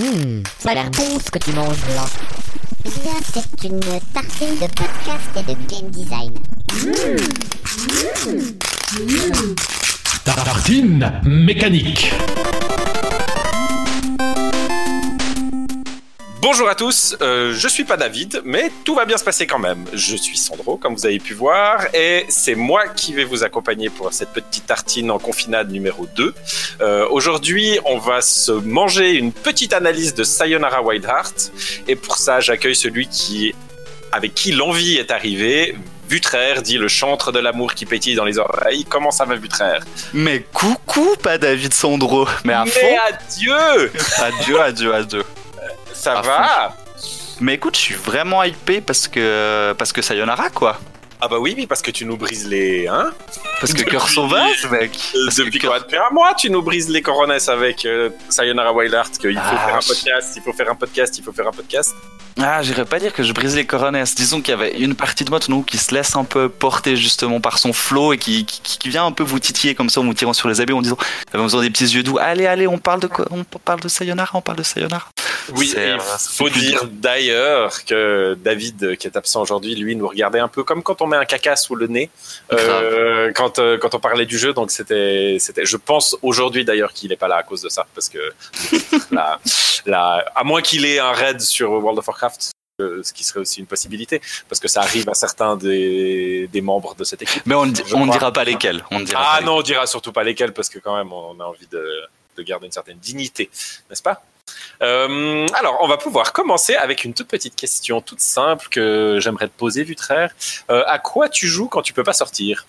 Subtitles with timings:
[0.00, 2.06] Hum, ça a l'air bon ce que tu manges là.
[2.84, 3.78] Bien, c'est une
[4.14, 6.32] tartine de podcast et de game design.
[10.24, 12.10] Tartine mécanique.
[16.42, 19.60] Bonjour à tous, euh, je suis pas David, mais tout va bien se passer quand
[19.60, 19.84] même.
[19.92, 23.90] Je suis Sandro, comme vous avez pu voir, et c'est moi qui vais vous accompagner
[23.90, 26.34] pour cette petite tartine en confinade numéro 2.
[26.80, 31.52] Euh, Aujourd'hui, on va se manger une petite analyse de Sayonara Wild Heart,
[31.86, 33.54] et pour ça, j'accueille celui qui,
[34.10, 35.76] avec qui l'envie est arrivée.
[36.08, 38.84] Vutraire dit le chantre de l'amour qui pétille dans les oreilles.
[38.88, 42.26] Comment ça va, Vutraire Mais coucou, pas David Sandro.
[42.44, 42.96] Mais à Mais fond.
[43.08, 45.22] adieu Adieu, adieu, adieu.
[46.02, 46.76] Ça À va
[47.40, 50.80] Mais écoute, je suis vraiment hypé parce que parce que Sayonara quoi.
[51.20, 52.88] Ah bah oui, oui, parce que tu nous brises les...
[52.88, 53.12] Hein
[53.60, 54.90] Parce que cœur sauvage, mec.
[55.14, 58.72] Euh, Parce Depuis quoi Depuis un mois, tu nous brises les coronesses avec euh, Sayonara
[58.72, 61.32] Wild Heart, qu'il faut Ah, faire un podcast, il faut faire un podcast, il faut
[61.32, 61.94] faire un podcast.
[62.40, 64.14] Ah, j'irais pas dire que je brise les coronesses.
[64.14, 66.48] Disons qu'il y avait une partie de moi, tout nous, qui se laisse un peu
[66.48, 69.90] porter justement par son flow et qui, qui, qui vient un peu vous titiller comme
[69.90, 70.98] ça en vous tirant sur les habits en disant,
[71.34, 72.18] en faisant des petits yeux doux.
[72.18, 73.26] Allez, allez, on parle de quoi?
[73.30, 75.08] On parle de Sayonara, on parle de Sayonara.
[75.56, 80.06] Oui, il euh, faut dire d'ailleurs que David, euh, qui est absent aujourd'hui, lui, nous
[80.06, 82.10] regardait un peu comme quand on met un caca sous le nez,
[82.52, 84.52] euh, quand, euh, quand on parlait du jeu.
[84.52, 85.64] Donc c'était, c'était.
[85.64, 88.18] Je pense aujourd'hui d'ailleurs qu'il n'est pas là à cause de ça, parce que
[89.10, 89.40] là,
[89.90, 92.50] à moins qu'il ait un raid sur World of Warcraft.
[92.80, 96.60] euh, Ce qui serait aussi une possibilité, parce que ça arrive à certains des, des
[96.60, 97.42] membres de cette équipe.
[97.46, 98.84] Mais on ne dira pas lesquels.
[98.90, 101.38] On dira Ah pas non, on dira surtout pas lesquels parce que quand même on
[101.40, 101.84] a envie de,
[102.36, 103.50] de garder une certaine dignité,
[103.90, 104.22] n'est-ce pas?
[104.82, 109.46] Euh, Alors, on va pouvoir commencer avec une toute petite question toute simple que j'aimerais
[109.48, 110.32] te poser, Vutraire.
[110.70, 112.66] Euh, à quoi tu joues quand tu peux pas sortir?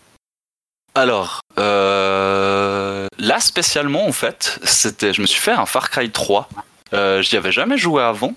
[0.95, 6.48] Alors, euh, là spécialement en fait, c'était, je me suis fait un Far Cry 3.
[6.94, 8.33] Euh, J'y avais jamais joué avant.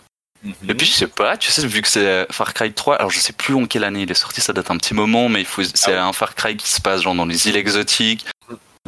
[0.69, 3.19] Et puis je sais pas, tu sais, vu que c'est Far Cry 3, alors je
[3.19, 5.93] sais plus en quelle année il est sorti, ça date un petit moment, mais c'est
[5.95, 8.27] Ah un Far Cry qui se passe genre dans les îles exotiques,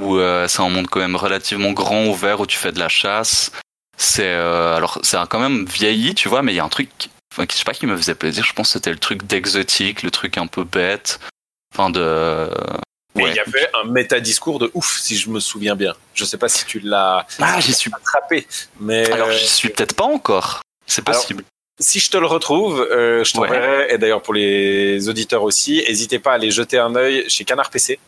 [0.01, 2.89] où euh, c'est un monde quand même relativement grand, ouvert, où tu fais de la
[2.89, 3.51] chasse.
[3.97, 6.91] C'est euh, alors c'est quand même vieilli, tu vois, mais il y a un truc,
[7.35, 8.45] enfin, qui- je sais pas qui me faisait plaisir.
[8.45, 11.19] Je pense que c'était le truc d'exotique, le truc un peu bête,
[11.75, 12.49] enfin de.
[13.25, 13.31] Ouais.
[13.31, 15.95] il y avait un méta-discours de ouf, si je me souviens bien.
[16.15, 17.91] Je sais pas si tu l'as Ah, j'y suis.
[17.95, 18.47] attrapé,
[18.81, 20.61] mais Alors euh, j'y suis peut-être pas encore.
[20.87, 21.45] C'est possible.
[21.81, 26.19] Si je te le retrouve, euh, je t'enverrai, et d'ailleurs pour les auditeurs aussi, n'hésitez
[26.19, 28.01] pas à aller jeter un œil chez Canard PC.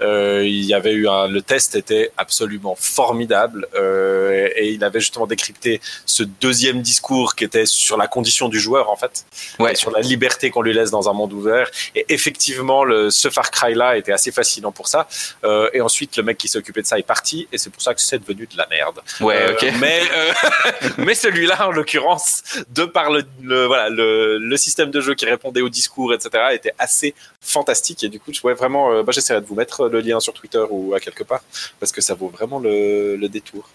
[0.00, 5.00] Euh, il y avait eu un, le test était absolument formidable euh, et il avait
[5.00, 9.24] justement décrypté ce deuxième discours qui était sur la condition du joueur en fait,
[9.58, 9.72] Ouais.
[9.72, 11.68] et sur la liberté qu'on lui laisse dans un monde ouvert.
[11.96, 15.08] Et effectivement, le, ce Far Cry là était assez fascinant pour ça.
[15.44, 17.82] Euh, et ensuite, le mec qui s'est occupé de ça est parti et c'est pour
[17.82, 19.00] ça que c'est devenu de la merde.
[19.20, 19.66] Ouais, Euh, ok.
[19.80, 20.32] Mais, euh,
[20.98, 25.24] mais celui-là, en l'occurrence, de par le, le- voilà, le, le système de jeu qui
[25.26, 28.04] répondait au discours, etc., était assez fantastique.
[28.04, 30.32] Et du coup, je ouais, vraiment, euh, bah, j'essaierai de vous mettre le lien sur
[30.32, 31.42] Twitter ou à quelque part,
[31.80, 33.68] parce que ça vaut vraiment le, le détour.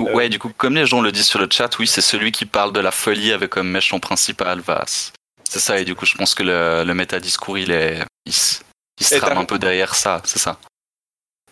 [0.00, 2.32] Euh, Ouais, du coup, comme les gens le disent sur le chat, oui, c'est celui
[2.32, 5.12] qui parle de la folie avec comme méchant principal Vas.
[5.48, 8.00] C'est ça, et du coup, je pense que le, le métadiscours, il est.
[8.26, 8.32] Il,
[9.00, 10.58] il se trame un peu derrière ça, c'est ça.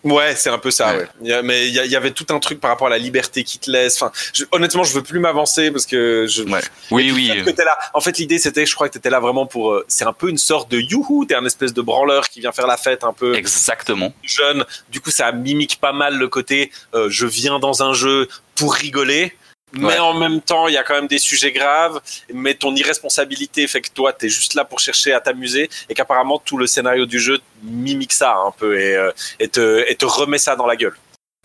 [0.05, 0.97] Ouais, c'est un peu ça.
[0.97, 1.43] Ouais.
[1.43, 4.03] Mais il y, avait tout un truc par rapport à la liberté qui te laisse.
[4.03, 6.61] Enfin, je- honnêtement, je veux plus m'avancer parce que je, Ouais.
[6.91, 7.43] Oui, oui.
[7.45, 7.77] que là.
[7.95, 9.73] En fait, l'idée, c'était, je crois que t'étais là vraiment pour.
[9.73, 11.25] euh, c'est un peu une sorte de youhou.
[11.25, 14.13] T'es un espèce de branleur qui vient faire la fête un peu Exactement.
[14.25, 14.65] jeune.
[14.91, 16.73] Du coup, ça mimique pas mal le côté.
[16.95, 19.33] euh, je viens dans un jeu pour rigoler.
[19.73, 19.99] Mais Ouais.
[19.99, 22.01] en même temps, il y a quand même des sujets graves.
[22.33, 25.71] Mais ton irresponsabilité fait que toi, t'es juste là pour chercher à t'amuser.
[25.89, 29.85] Et qu'apparemment, tout le scénario du jeu mimique ça un peu et, euh, et, te,
[29.89, 30.97] et te remet ça dans la gueule.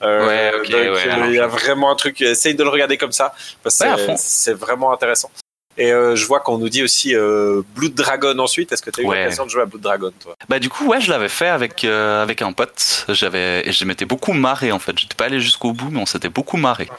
[0.04, 2.22] Euh, Ouais, ok, donc, ouais, euh, il y a vraiment un truc.
[2.22, 3.34] Essaye de le regarder comme ça
[3.64, 3.86] parce que
[4.18, 5.32] c'est- vraiment intéressant.
[5.80, 8.72] Et euh, je vois qu'on nous dit aussi euh, Blood Dragon ensuite.
[8.72, 9.24] Est-ce que tu as eu Ouais.
[9.24, 10.36] l'occasion de jouer à Blood Dragon, toi?
[10.50, 13.06] Bah, du coup, ouais, je l'avais fait avec, euh, avec un pote.
[13.10, 14.98] J'avais, et je m'étais beaucoup marré, en fait.
[14.98, 16.90] J'étais pas allé jusqu'au bout, mais on s'était beaucoup marré.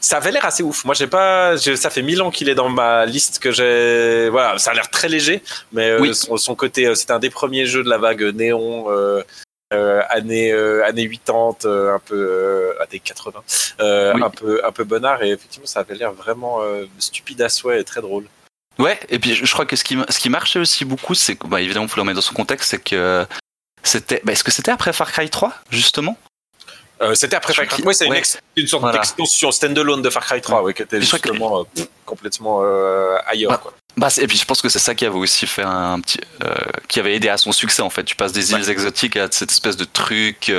[0.00, 0.84] Ça avait l'air assez ouf.
[0.84, 1.56] Moi, j'ai pas.
[1.56, 4.28] Ça fait mille ans qu'il est dans ma liste que j'ai.
[4.30, 5.42] Voilà, ça a l'air très léger,
[5.72, 8.86] mais euh, son, son côté, euh, c'était un des premiers jeux de la vague néon.
[9.70, 13.42] Euh, années euh, années 80 euh, un peu années 80
[13.80, 14.22] euh, Oui.
[14.22, 16.60] un peu un peu bonnard et effectivement ça avait l'air vraiment
[16.98, 18.24] stupide à souhait et très drôle
[18.78, 21.60] Ouais, et puis je crois que ce qui, ce qui marchait aussi beaucoup, c'est bah,
[21.60, 23.26] évidemment, il faut le remettre dans son contexte, c'est que
[23.82, 24.20] c'était.
[24.22, 26.16] Bah, Est-ce que c'était après Far Cry 3, justement?
[27.00, 28.18] Euh, c'était après Far Cry qu'il- 3, c'est une, ouais.
[28.18, 28.98] ex- une sorte Voilà.
[28.98, 33.52] d'extension standalone de Far Cry 3, ouais, qui était que- justement euh, complètement euh, ailleurs.
[33.54, 33.58] Ah.
[33.58, 33.72] Quoi.
[33.96, 36.18] Bah, c'est- et puis je pense que c'est ça qui avait aussi fait un petit,
[36.88, 38.04] qui avait aidé à son succès en fait.
[38.04, 38.70] Tu passes des îles Ouais.
[38.70, 40.52] exotiques à cette espèce de truc,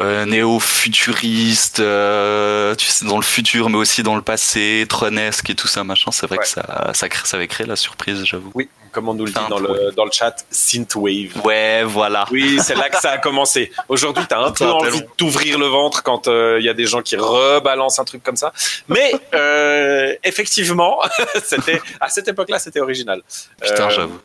[0.00, 5.54] euh, néo-futuriste, euh, tu sais, dans le futur, mais aussi dans le passé, tronesque et
[5.54, 6.10] tout ça, machin.
[6.10, 6.42] C'est vrai Ouais.
[6.44, 8.50] que ça, ça, crée- ça avait créé la surprise, j'avoue.
[8.54, 11.40] Oui, comme on nous le dit dans le, dans le chat, synthwave.
[11.44, 12.24] Ouais, voilà.
[12.30, 13.70] Oui, c'est là que ça a commencé.
[13.88, 17.02] Aujourd'hui, t'as un peu envie t'ouvrir le ventre quand euh, il y a des gens
[17.02, 18.52] qui rebalancent un truc comme ça.
[18.88, 21.00] Mais euh, effectivement,
[21.44, 23.22] c'était à cette époque-là, c'était original.
[23.60, 24.20] Putain, j'avoue.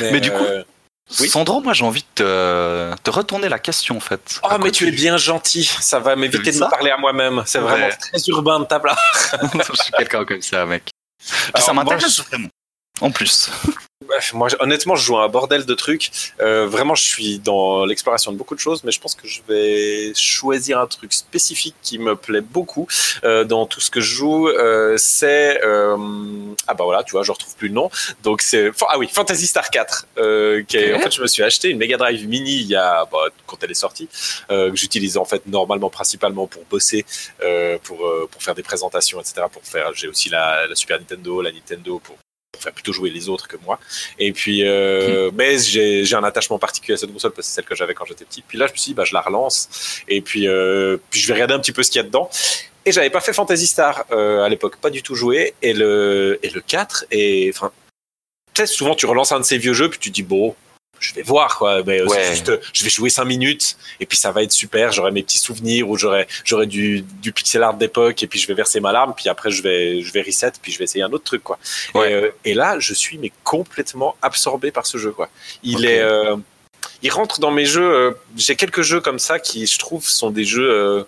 [0.00, 0.44] Mais du coup,
[1.20, 1.28] Oui.
[1.28, 4.40] Sandro, moi j'ai envie de te, te retourner la question en fait.
[4.42, 5.64] Oh, mais tu es bien gentil.
[5.80, 7.42] Ça va m'éviter de me parler à moi-même.
[7.46, 7.64] C'est Ouais.
[7.64, 8.98] vraiment très urbain de ta part.
[9.54, 10.90] Je suis quelqu'un comme ça, mec.
[11.54, 12.48] Alors, ça m'intéresse vraiment.
[13.00, 13.50] En plus.
[14.34, 16.10] Moi, honnêtement, je joue à un bordel de trucs.
[16.40, 19.40] Euh, vraiment, je suis dans l'exploration de beaucoup de choses, mais je pense que je
[19.48, 22.86] vais choisir un truc spécifique qui me plaît beaucoup
[23.24, 24.48] euh, dans tout ce que je joue.
[24.48, 25.96] Euh, c'est euh,
[26.66, 27.90] ah bah voilà, tu vois, je retrouve plus le nom.
[28.22, 30.06] Donc c'est ah oui, Fantasy Star 4.
[30.18, 30.94] Euh, qui est-.
[30.94, 33.62] En fait, je me suis acheté une Mega Drive Mini il y a bah, quand
[33.62, 34.08] elle est sortie,
[34.50, 37.04] euh, que j'utilise en fait normalement principalement pour bosser,
[37.42, 39.46] euh, pour euh, pour faire des présentations, etc.
[39.52, 42.16] Pour faire, j'ai aussi la, la Super Nintendo, la Nintendo pour
[42.60, 43.78] faire plutôt jouer les autres que moi.
[44.18, 47.64] Et puis, euh, mais j'ai un attachement particulier à cette console parce que c'est celle
[47.64, 48.42] que j'avais quand j'étais petit.
[48.42, 50.02] Puis là, je me suis dit, bah, je la relance.
[50.08, 52.30] Et puis, euh, puis je vais regarder un petit peu ce qu'il y a dedans.
[52.84, 55.54] Et j'avais pas fait Fantasy Star euh, à l'époque, pas du tout joué.
[55.62, 57.70] Et le, et le 4, et enfin,
[58.54, 60.54] tu sais, souvent tu relances un de ces vieux jeux, puis tu dis, bon,
[61.00, 61.82] je vais voir, quoi.
[61.84, 62.30] Mais euh, Ouais.
[62.30, 64.92] juste, euh, je vais jouer 5 minutes, et puis ça va être super.
[64.92, 68.46] J'aurai mes petits souvenirs, ou j'aurai, j'aurai du, du pixel art d'époque, et puis je
[68.46, 71.02] vais verser ma larme, puis après je vais, je vais reset, puis je vais essayer
[71.04, 71.58] un autre truc, quoi.
[71.94, 72.10] Ouais.
[72.10, 75.28] Et, euh, et là, je suis mais complètement absorbé par ce jeu, quoi.
[75.62, 76.36] Il est, euh,
[77.02, 77.90] il rentre dans mes jeux.
[77.90, 81.06] euh, j'ai quelques jeux comme ça qui, je trouve, sont des jeux,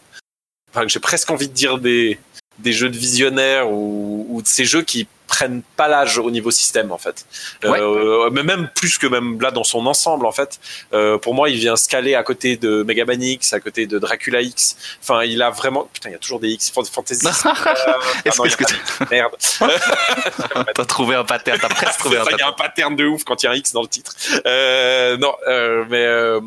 [0.70, 2.18] enfin, que j'ai presque envie de dire des,
[2.58, 6.50] des jeux de visionnaires ou, ou de ces jeux qui prennent pas l'âge au niveau
[6.50, 7.24] système en fait.
[7.64, 10.58] Euh, mais même plus que même là dans son ensemble en fait.
[10.92, 13.98] Euh, pour moi, il vient se caler à côté de Megaman X, à côté de
[13.98, 14.76] Dracula X.
[15.02, 15.88] Enfin, il a vraiment.
[15.92, 16.70] Putain, il y a toujours des X.
[16.70, 17.26] Fan- Fantasy.
[17.26, 19.32] euh, ah Est-ce que- que pas tu- de- Merde.
[20.74, 22.50] T'as trouvé un pattern, t'as presque trouvé un ça, il y a pattern.
[22.50, 24.14] un pattern de ouf quand il y a un X dans le titre.
[24.46, 26.40] Euh, non, euh, mais euh,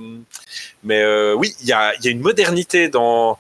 [0.83, 3.38] mais euh, oui, il y a, il y a une modernité dans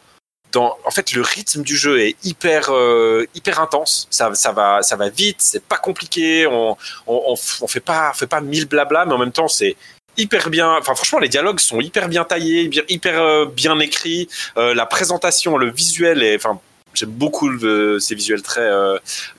[0.55, 4.07] En fait, le rythme du jeu est hyper euh, hyper intense.
[4.09, 5.37] Ça ça va ça va vite.
[5.39, 6.47] C'est pas compliqué.
[6.47, 6.77] On
[7.07, 9.75] on, fait pas fait pas mille blabla, mais en même temps c'est
[10.17, 10.77] hyper bien.
[10.77, 14.27] Enfin, franchement, les dialogues sont hyper bien taillés, hyper euh, bien écrits.
[14.57, 16.35] Euh, la présentation, le visuel est.
[16.35, 16.59] Enfin,
[16.93, 17.49] j'aime beaucoup
[17.99, 18.69] ces visuels très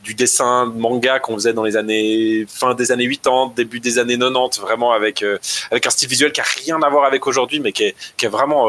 [0.03, 4.01] du dessin de manga qu'on faisait dans les années fin des années 80, début des
[4.01, 5.25] années 90, vraiment avec
[5.71, 8.27] avec un style visuel qui a rien à voir avec aujourd'hui, mais qui est qui
[8.27, 8.69] est vraiment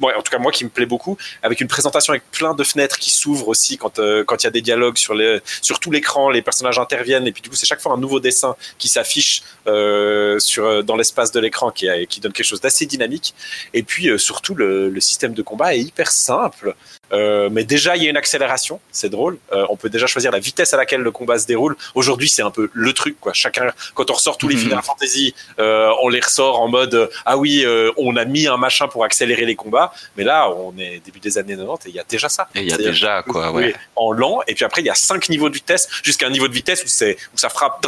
[0.00, 2.64] ouais, en tout cas moi qui me plaît beaucoup, avec une présentation avec plein de
[2.64, 5.80] fenêtres qui s'ouvrent aussi quand euh, quand il y a des dialogues sur les sur
[5.80, 8.56] tout l'écran, les personnages interviennent et puis du coup c'est chaque fois un nouveau dessin
[8.78, 12.86] qui s'affiche euh, sur euh, dans l'espace de l'écran qui qui donne quelque chose d'assez
[12.86, 13.34] dynamique
[13.74, 16.74] et puis euh, surtout le, le système de combat est hyper simple.
[17.12, 19.38] Euh, mais déjà, il y a une accélération, c'est drôle.
[19.52, 21.76] Euh, on peut déjà choisir la vitesse à laquelle le combat se déroule.
[21.94, 23.32] Aujourd'hui, c'est un peu le truc, quoi.
[23.32, 24.62] Chacun, quand on ressort tous les Mhm.
[24.62, 28.56] Final Fantasy, euh, on les ressort en mode ah oui, euh, on a mis un
[28.56, 29.85] machin pour accélérer les combats.
[30.16, 32.48] Mais là, on est début des années 90 et il y a déjà ça.
[32.54, 33.74] Et il y a déjà, quoi, ouais.
[33.96, 36.48] En lent, et puis après, il y a cinq niveaux de vitesse, jusqu'à un niveau
[36.48, 37.86] de vitesse où, c'est, où ça frappe,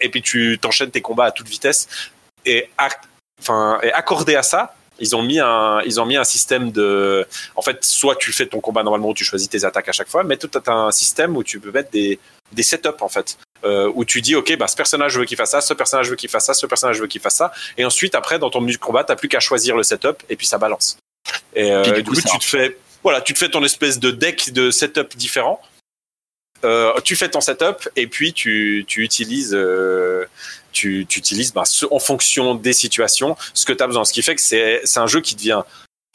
[0.00, 1.88] et puis tu t'enchaînes tes combats à toute vitesse.
[2.44, 3.00] Et, ac-
[3.40, 7.26] enfin, et accordé à ça, ils ont mis un, ils ont mis un système de,
[7.54, 10.08] en fait, soit tu fais ton combat normalement où tu choisis tes attaques à chaque
[10.08, 12.18] fois, mais tout as un système où tu peux mettre des,
[12.52, 13.36] des setups en fait.
[13.64, 16.04] Euh, où tu dis ok bah ce personnage je veux qu'il fasse ça ce personnage
[16.06, 18.38] je veux qu'il fasse ça ce personnage je veux qu'il fasse ça et ensuite après
[18.38, 20.98] dans ton menu de combat t'as plus qu'à choisir le setup et puis ça balance
[21.54, 24.10] et euh, du coup, ça- tu te fais voilà tu te fais ton espèce de
[24.10, 25.60] deck de setup différent.
[26.64, 30.24] Euh, tu fais ton setup et puis tu, tu utilises euh,
[30.72, 34.04] tu, tu utilises bah, ce- en fonction des situations ce que tu as besoin.
[34.04, 35.62] Ce qui fait que c'est c'est un jeu qui devient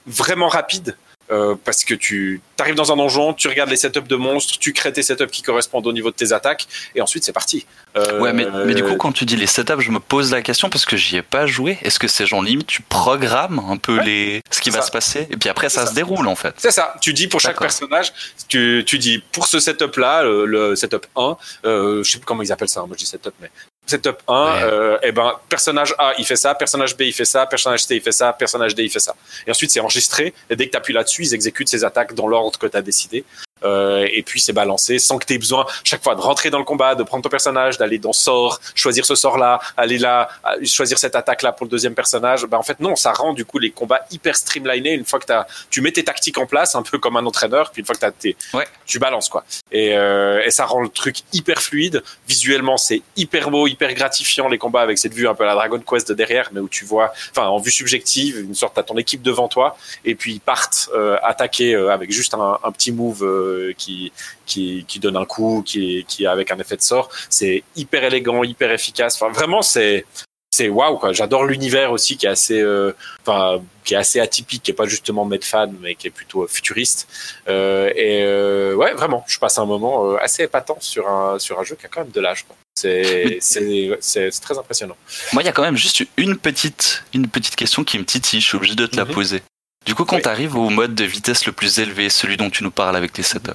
[0.07, 0.97] vraiment rapide
[1.31, 4.71] euh, parce que tu arrives dans un donjon, tu regardes les setups de monstres, tu
[4.73, 7.65] crées tes setups qui correspondent au niveau de tes attaques, et ensuite c'est parti.
[7.97, 10.41] Euh, Ouais, mais, mais du coup, quand tu dis les setups, je me pose la
[10.41, 11.77] question parce que j'y ai pas joué.
[11.81, 14.87] Est-ce que c'est genre limite, tu programmes un peu Ouais, les ce qui va ça.
[14.87, 15.27] se passer?
[15.31, 15.87] Et puis après ça, ça.
[15.91, 16.53] se déroule en fait.
[16.57, 18.13] C'est ça, tu dis pour chaque personnage,
[18.47, 22.43] tu, tu dis pour ce setup-là, le, le setup 1, euh, je sais plus comment
[22.43, 23.49] ils appellent ça, hein, moi je dis setup, mais
[23.91, 24.59] setup 1, Ouais.
[24.63, 27.95] euh, eh ben, personnage A il fait ça, personnage B il fait ça, personnage C
[27.95, 29.13] il fait ça, personnage D il fait ça.
[29.45, 32.27] Et ensuite c'est enregistré, et dès que tu appuies là-dessus, ils exécutent ces attaques dans
[32.27, 33.23] l'ordre que tu as décidé.
[33.63, 36.57] Euh, et puis c'est balancé sans que tu aies besoin chaque fois de rentrer dans
[36.57, 40.29] le combat, de prendre ton personnage, d'aller dans sort, choisir ce sort-là, aller là,
[40.63, 42.45] choisir cette attaque-là pour le deuxième personnage.
[42.45, 45.31] Bah en fait non, ça rend du coup les combats hyper streamlinés une fois que
[45.31, 47.95] as, tu mets tes tactiques en place, un peu comme un entraîneur, puis une fois
[47.95, 48.67] que as tes, ouais.
[48.85, 49.43] tu balances quoi.
[49.71, 52.03] Et, euh, et ça rend le truc hyper fluide.
[52.27, 55.55] Visuellement c'est hyper beau, hyper gratifiant les combats avec cette vue un peu à la
[55.55, 58.83] Dragon Quest de derrière, mais où tu vois, enfin en vue subjective, une sorte t'as
[58.83, 62.71] ton équipe devant toi et puis ils partent euh, attaquer euh, avec juste un, un
[62.71, 64.11] petit move euh, qui,
[64.45, 67.09] qui, qui donne un coup, qui, qui avec un effet de sort.
[67.29, 69.15] C'est hyper élégant, hyper efficace.
[69.15, 70.05] Enfin, vraiment, c'est
[70.53, 71.13] c'est waouh quoi.
[71.13, 72.91] J'adore l'univers aussi qui est assez, euh,
[73.25, 77.07] enfin, qui est assez atypique, qui est pas justement Medfan, mais qui est plutôt futuriste.
[77.47, 81.63] Euh, et euh, ouais, vraiment, je passe un moment assez épatant sur un sur un
[81.63, 82.45] jeu qui a quand même de l'âge.
[82.75, 84.97] C'est c'est c'est très impressionnant.
[85.33, 88.41] Moi, il y a quand même juste une petite une petite question qui me titille.
[88.41, 89.13] Je suis obligé de te la Mhm.
[89.13, 89.41] poser.
[89.85, 90.21] Du coup, quand Oui.
[90.21, 93.13] tu arrives au mode de vitesse le plus élevé, celui dont tu nous parles avec
[93.13, 93.51] tes setups,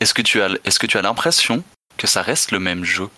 [0.00, 1.62] est-ce que tu as est-ce que tu as l'impression
[1.98, 3.08] que ça reste le même jeu?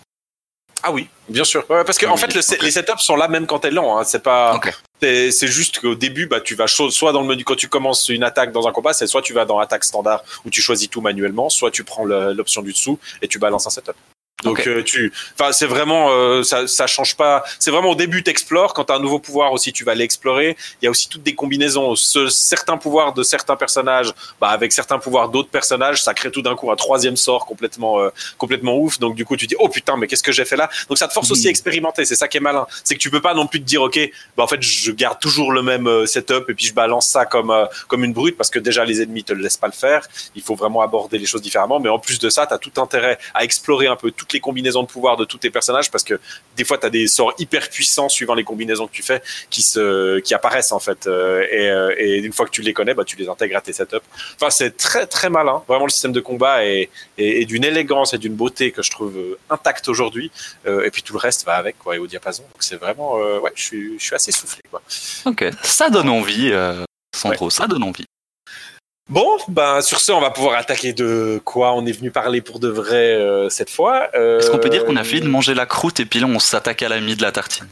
[0.85, 1.63] Ah oui, bien sûr.
[1.69, 3.97] Ouais, parce que en fait, le- les setups sont là même quand t'es lent.
[3.97, 4.03] Hein.
[4.03, 4.59] C'est pas.
[5.01, 8.09] C'est c'est juste qu'au début, bah, tu vas soit dans le menu quand tu commences
[8.09, 10.89] une attaque dans un combat, c'est soit tu vas dans attaque standard où tu choisis
[10.89, 13.95] tout manuellement, soit tu prends l'option du dessous et tu balances un setup.
[14.43, 17.43] Donc euh, tu, enfin c'est vraiment, euh, ça, ça change pas.
[17.59, 18.73] C'est vraiment au début t'explores.
[18.73, 20.55] Quand t'as un nouveau pouvoir aussi, tu vas l'explorer.
[20.81, 21.95] Il y a aussi toutes des combinaisons.
[21.95, 26.41] Ce, certains pouvoirs de certains personnages, bah, avec certains pouvoirs d'autres personnages, ça crée tout
[26.41, 28.99] d'un coup un troisième sort complètement, euh, complètement ouf.
[28.99, 30.69] Donc du coup tu dis oh putain mais qu'est-ce que j'ai fait là?
[30.89, 32.05] Donc ça te force aussi à expérimenter.
[32.05, 32.67] C'est ça qui est malin.
[32.83, 33.99] C'est que tu peux pas non plus te dire ok,
[34.37, 37.25] bah en fait je garde toujours le même euh, setup et puis je balance ça
[37.25, 39.73] comme euh, comme une brute parce que déjà les ennemis te le laissent pas le
[39.73, 40.07] faire.
[40.35, 41.79] Il faut vraiment aborder les choses différemment.
[41.79, 44.39] Mais en plus de ça, tu as tout intérêt à explorer un peu toutes les
[44.39, 46.19] combinaisons de pouvoir de tous tes personnages parce que
[46.57, 49.61] des fois tu as des sorts hyper puissants suivant les combinaisons que tu fais qui
[49.61, 52.93] se qui apparaissent en fait Euh, et, euh, et une fois que tu les connais,
[52.93, 54.07] bah tu les intègres à tes setups.
[54.35, 55.61] Enfin c'est très très malin.
[55.67, 58.89] Vraiment le système de combat est, est, est d'une élégance et d'une beauté que je
[58.89, 60.31] trouve euh, intacte aujourd'hui.
[60.65, 62.43] Et puis tout le reste va avec quoi et au diapason.
[62.43, 64.81] Donc c'est vraiment euh, ouais, je suis je suis assez soufflé quoi.
[65.25, 66.83] Ok, ça donne envie, euh,
[67.15, 68.05] Sandro, ça donne envie.
[69.09, 72.59] Bon, ben sur ce, on va pouvoir attaquer de quoi on est venu parler pour
[72.59, 74.09] de vrai euh, cette fois.
[74.15, 76.27] Euh, Est-ce qu'on peut dire qu'on a fini de manger la croûte et puis là
[76.27, 77.67] on s'attaque à la mie de la tartine?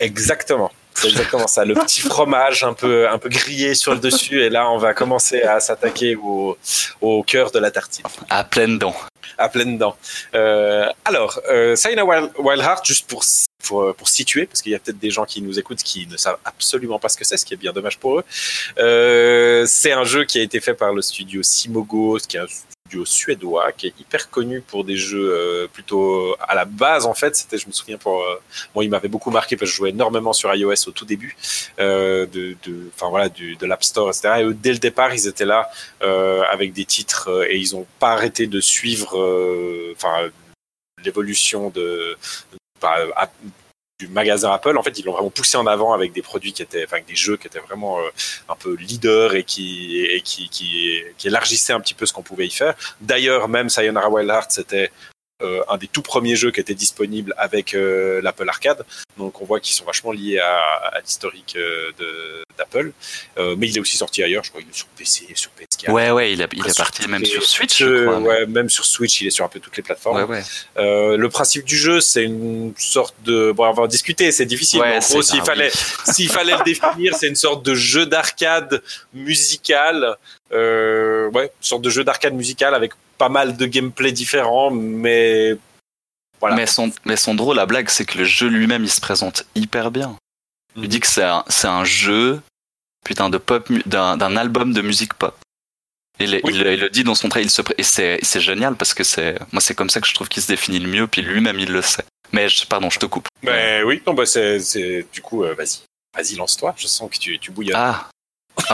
[0.00, 0.72] Exactement.
[0.94, 1.64] C'est exactement ça.
[1.64, 4.92] Le petit fromage un peu un peu grillé sur le dessus et là on va
[4.92, 6.58] commencer à s'attaquer au,
[7.00, 8.04] au cœur de la tartine.
[8.28, 8.94] À pleines dents.
[9.38, 9.96] à pleines dents.
[10.34, 13.22] Euh, alors, euh, Sayonara Wild, Wild Heart, juste pour,
[13.62, 16.16] pour, pour situer, parce qu'il y a peut-être des gens qui nous écoutent qui ne
[16.16, 18.24] savent absolument pas ce que c'est, ce qui est bien dommage pour eux.
[18.78, 22.46] Euh, c'est un jeu qui a été fait par le studio Simogo, qui est un
[22.46, 27.14] studio suédois, qui est hyper connu pour des jeux euh, plutôt à la base en
[27.14, 27.36] fait.
[27.36, 28.40] C'était, je me souviens pour euh,
[28.74, 31.36] moi, il m'avait beaucoup marqué parce que je jouais énormément sur iOS au tout début,
[31.80, 34.34] euh, de, de, enfin voilà, du, de l'App Store, etc.
[34.38, 35.70] Et eux, dès le départ, ils étaient là
[36.02, 40.28] euh, avec des titres euh, et ils n'ont pas arrêté de suivre, euh, enfin
[41.04, 42.16] l'évolution de,
[43.98, 44.76] du magasin Apple.
[44.76, 47.06] En fait, ils l'ont vraiment poussé en avant avec des produits qui étaient, enfin avec
[47.06, 48.10] des jeux qui étaient vraiment euh,
[48.48, 52.50] un peu leaders et qui qui, qui élargissaient un petit peu ce qu'on pouvait y
[52.50, 52.74] faire.
[53.00, 54.90] D'ailleurs, même Sayonara Wild Heart, c'était
[55.68, 58.84] un des tout premiers jeux qui était disponible avec euh, l'Apple Arcade.
[59.18, 60.56] Donc on voit qu'ils sont vachement liés à,
[60.92, 61.90] à l'historique euh,
[62.58, 62.92] d'Apple.
[63.38, 65.90] Euh, mais il est aussi sorti ailleurs, je crois qu'il est sur PC, sur PS4.
[65.92, 68.20] Ouais, ouais, il est, il est parti même sur Switch, euh, je crois.
[68.20, 70.16] mais- ouais, même sur Switch, il est sur un peu toutes les plateformes.
[70.18, 70.42] ouais, ouais.
[70.78, 73.52] Euh, le principe du jeu, c'est une sorte de.
[73.52, 74.80] Bon, on va en discuter, c'est difficile.
[74.80, 75.70] Ouais, mais en gros, s'il fallait,
[76.12, 78.82] s'il fallait le définir, c'est une sorte de jeu d'arcade
[79.12, 80.16] musical.
[80.52, 85.56] Euh, ouais, une sorte de jeu d'arcade musical avec pas mal de gameplay différents, mais
[86.40, 86.56] voilà.
[86.56, 89.90] Mais, son, mais Sandro, la blague, c'est que le jeu lui-même, il se présente hyper
[89.90, 90.16] bien.
[90.76, 90.88] Il Mhm.
[90.88, 92.40] dit que c'est un, c'est un jeu,
[93.04, 95.34] putain, de pop, d'un, album de musique pop.
[96.20, 96.52] Il, Oui.
[96.54, 99.04] il, il le dit dans son trait, il se, et c'est, c'est génial parce que
[99.04, 101.58] c'est, moi, c'est comme ça que je trouve qu'il se définit le mieux, puis lui-même,
[101.58, 102.04] il le sait.
[102.32, 103.28] Mais je- pardon, je te coupe.
[103.42, 105.80] Mais oui, non, bah c'est, c'est du coup, euh, vas-y,
[106.14, 106.74] vas-y, lance-toi.
[106.76, 107.76] Je sens que tu, tu bouillonnes.
[107.78, 108.08] Ah.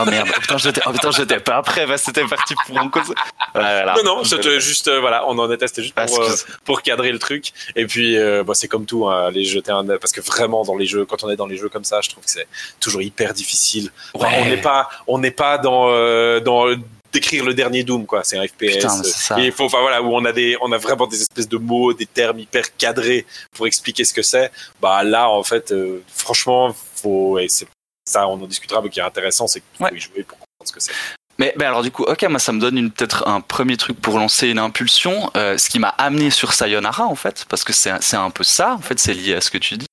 [0.01, 2.89] Oh merde, oh, putain, j'étais, oh, putain, j'étais pas après, bah, c'était parti pour en
[2.89, 3.13] cause.
[3.53, 3.95] Voilà.
[3.95, 6.81] non, non, c'était juste, euh, voilà, on en était, c'était juste Ah, pour, euh, pour
[6.81, 7.51] cadrer le truc.
[7.75, 10.75] Et puis, euh, bah, c'est comme tout, hein, les jeter un, parce que vraiment dans
[10.75, 12.47] les jeux, quand on est dans les jeux comme ça, je trouve que c'est
[12.79, 13.91] toujours hyper difficile.
[14.13, 14.27] Enfin.
[14.39, 16.67] On n'est pas, on n'est pas dans, euh, dans
[17.11, 18.23] décrire le dernier Doom, quoi.
[18.23, 18.75] C'est un FPS.
[18.75, 19.39] Putain, ça.
[19.39, 21.57] Et il faut, enfin voilà, où on a des, on a vraiment des espèces de
[21.57, 24.51] mots, des termes hyper cadrés pour expliquer ce que c'est.
[24.81, 27.67] Bah là, en fait, euh, franchement, faut, et c'est
[28.09, 29.95] ça, on en discutera, mais qui est intéressant, c'est qu'il faut Ouais.
[29.95, 30.91] y jouer pour comprendre ce que c'est.
[31.37, 34.17] Mais, mais alors du coup, ok, moi ça me donne peut-être un premier truc pour
[34.19, 37.91] lancer une impulsion, euh, ce qui m'a amené sur Sayonara en fait, parce que c'est
[38.17, 39.85] un peu ça, en fait, c'est lié à ce que tu dis.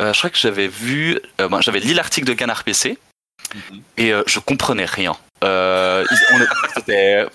[0.00, 2.98] Euh, je crois que j'avais vu, euh, bon, j'avais lu l'article de Canard PC
[3.54, 3.82] Mhm.
[3.98, 5.16] et je comprenais rien.
[5.42, 6.04] Euh,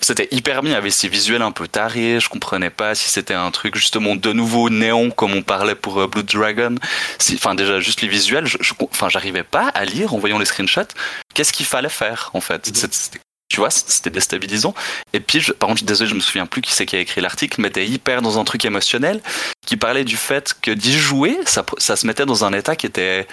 [0.02, 0.72] c'était, hyper bien.
[0.72, 2.20] Il y avait ces visuels un peu tarés.
[2.20, 6.00] Je comprenais pas si c'était un truc justement de nouveau néon comme on parlait pour
[6.02, 6.76] euh, Blood Dragon.
[7.20, 8.46] Si, enfin déjà juste les visuels.
[8.82, 10.94] Enfin j'arrivais pas à lire en voyant les screenshots.
[11.34, 14.74] Qu'est-ce qu'il fallait faire en fait c'était- Tu vois, c'était déstabilisant.
[15.14, 17.22] Et puis, je, par contre, désolé, je me souviens plus qui c'est qui a écrit
[17.22, 19.22] l'article, mais t'es hyper dans un truc émotionnel
[19.66, 22.86] qui parlait du fait que d'y jouer, ça, ça se mettait dans un état qui
[22.88, 23.26] était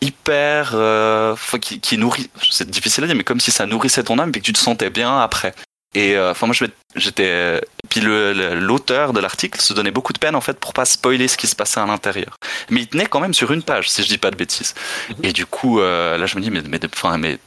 [0.00, 4.18] hyper euh, qui, qui nourrit c'est difficile à dire mais comme si ça nourrissait ton
[4.18, 5.54] âme et que tu te sentais bien après.
[5.94, 10.18] Et euh, enfin moi je m'étais- j'étais puis l'auteur de l'article se donnait beaucoup de
[10.18, 12.36] peine en fait pour pas spoiler ce qui se passait à l'intérieur.
[12.70, 14.74] Mais il tenait quand même sur une page si je dis pas de bêtises.
[15.22, 17.38] Et du coup euh, là je me dis mais mais, enfin, mais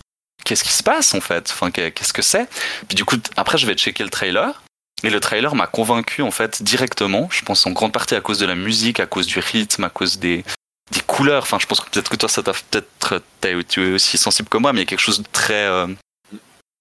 [0.43, 1.49] qu'est-ce qui se passe en fait?
[1.51, 2.49] Enfin qu'est- qu'est-ce que c'est?
[2.87, 4.61] Puis du coup après je vais checker le trailer.
[5.03, 7.27] Et le trailer m'a convaincu en fait directement.
[7.31, 9.89] Je pense en grande partie à cause de la musique à cause du rythme à
[9.89, 10.43] cause des
[10.91, 11.43] des couleurs.
[11.43, 13.21] Enfin, je pense que peut-être que toi, ça t'a peut-être
[13.67, 15.87] tu es aussi sensible que moi, mais il y a quelque chose de très euh,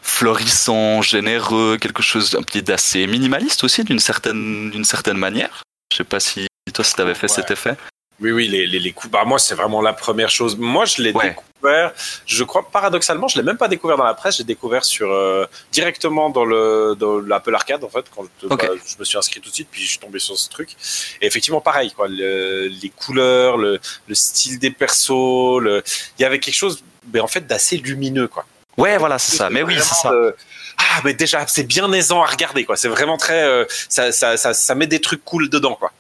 [0.03, 5.63] florissant, généreux, quelque chose d'assez minimaliste aussi d'une certaine d'une certaine manière.
[5.93, 7.35] Je sais pas si toi, si t'avais fait Ouais.
[7.35, 7.77] cet effet.
[8.21, 9.11] Oui, oui, les, les, les coups.
[9.11, 10.57] Bah, moi, c'est vraiment la première chose.
[10.59, 11.31] Moi, je l'ai Ouais.
[11.31, 11.93] découvert,
[12.27, 15.47] je crois, paradoxalement, je l'ai même pas découvert dans la presse, j'ai découvert sur, euh,
[15.73, 18.67] directement dans le, dans l'Apple Arcade, en fait, quand je, Ok.
[18.67, 20.77] bah, je me suis inscrit tout de suite, puis je suis tombé sur ce truc.
[21.23, 25.83] Et effectivement, pareil, quoi, le- les couleurs, le, le style des persos, le,
[26.19, 28.45] il y avait quelque chose, mais en fait, d'assez lumineux, quoi.
[28.77, 29.49] Ouais, voilà, c'est ça.
[29.51, 30.13] Mais oui, c'est ça.
[30.13, 30.33] Euh,
[30.79, 32.77] ah, mais déjà, c'est bien aisant à regarder, quoi.
[32.77, 35.93] C'est vraiment très, euh, ça, ça, ça, ça met des trucs cool dedans, quoi.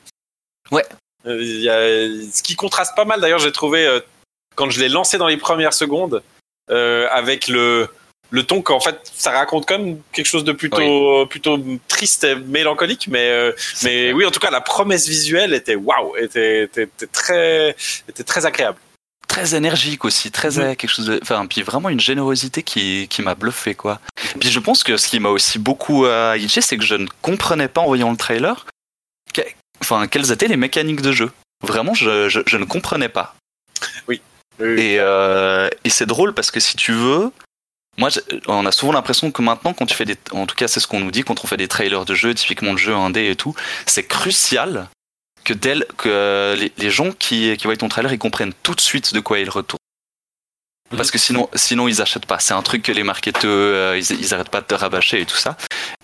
[0.70, 0.84] Ouais.
[1.26, 4.00] Euh, il y a- ce qui contraste pas mal, d'ailleurs, j'ai trouvé euh,
[4.56, 6.22] quand je l'ai lancé dans les premières secondes,
[6.70, 7.88] euh, avec le
[8.32, 11.58] le ton qu'en fait ça raconte comme quelque chose de plutôt plutôt
[11.88, 16.62] triste et mélancolique mais mais oui en tout cas la promesse visuelle était waouh était,
[16.62, 17.74] était, était très
[18.08, 18.78] était très agréable.
[19.26, 23.20] Très énergique aussi, très euh, quelque chose de, enfin puis vraiment une générosité qui qui
[23.22, 23.98] m'a bluffé quoi.
[24.38, 27.68] Puis je pense que ce qui m'a aussi beaucoup euh, c'est que je ne comprenais
[27.68, 28.64] pas en voyant le trailer,
[29.80, 31.30] enfin quelles étaient les mécaniques de jeu?
[31.62, 33.34] Vraiment, je je, je ne comprenais pas.
[34.08, 34.20] Oui.
[34.60, 37.30] Et euh, et c'est drôle parce que si tu veux,
[37.98, 38.10] moi,
[38.46, 40.86] on a souvent l'impression que maintenant, quand tu fais des, en tout cas, c'est ce
[40.86, 43.36] qu'on nous dit quand on fait des trailers de jeux, typiquement de jeux indé et
[43.36, 43.54] tout,
[43.86, 44.88] c'est crucial
[45.44, 48.80] que, dès, que les, les gens qui, qui voient ton trailer, ils comprennent tout de
[48.80, 49.79] suite de quoi il retourne.
[50.96, 52.38] Parce que sinon, sinon ils achètent pas.
[52.40, 55.26] C'est un truc que les marketeurs, euh, ils, ils arrêtent pas de te rabâcher et
[55.26, 55.56] tout ça.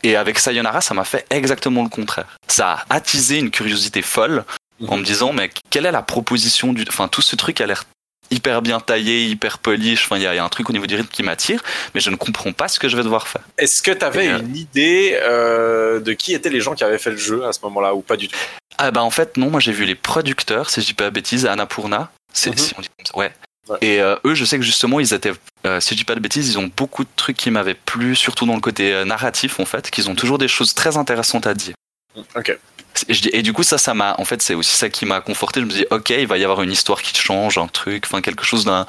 [0.03, 2.37] Et avec Sayonara, ça m'a fait exactement le contraire.
[2.49, 4.45] Ça a attisé une curiosité folle
[4.87, 7.85] en me disant, mais quelle est la proposition du, enfin, tout ce truc a l'air
[8.31, 10.05] hyper bien taillé, hyper polish.
[10.05, 11.63] Enfin, il y, a il y a un truc au niveau du rythme qui m'attire,
[11.95, 13.43] mais je ne comprends pas ce que je vais devoir faire.
[13.57, 16.99] est-ce que tu avais euh, une idée euh, de qui étaient les gens qui avaient
[16.99, 18.37] fait le jeu à ce moment-là ou pas du tout?
[18.79, 21.47] Ah bah en fait non, moi j'ai vu les producteurs, si je dis pas bêtise,
[21.47, 22.59] Annapurna, c'est Mhm.
[22.59, 23.33] si on dit comme ça, ouais.
[23.69, 23.79] Ouais.
[23.81, 25.33] Et euh, eux, je sais que justement, ils étaient,
[25.67, 28.15] euh, si je dis pas de bêtises, ils ont beaucoup de trucs qui m'avaient plu,
[28.15, 31.47] surtout dans le côté euh, narratif en fait, qu'ils ont toujours des choses très intéressantes
[31.47, 31.75] à dire.
[32.37, 32.57] ok
[33.09, 35.05] Et, je dis- et du coup, ça, ça m'a, en fait, c'est aussi ça qui
[35.05, 35.61] m'a conforté.
[35.61, 38.21] Je me dis, ok, il va y avoir une histoire qui change, un truc, enfin
[38.23, 38.87] quelque chose d'un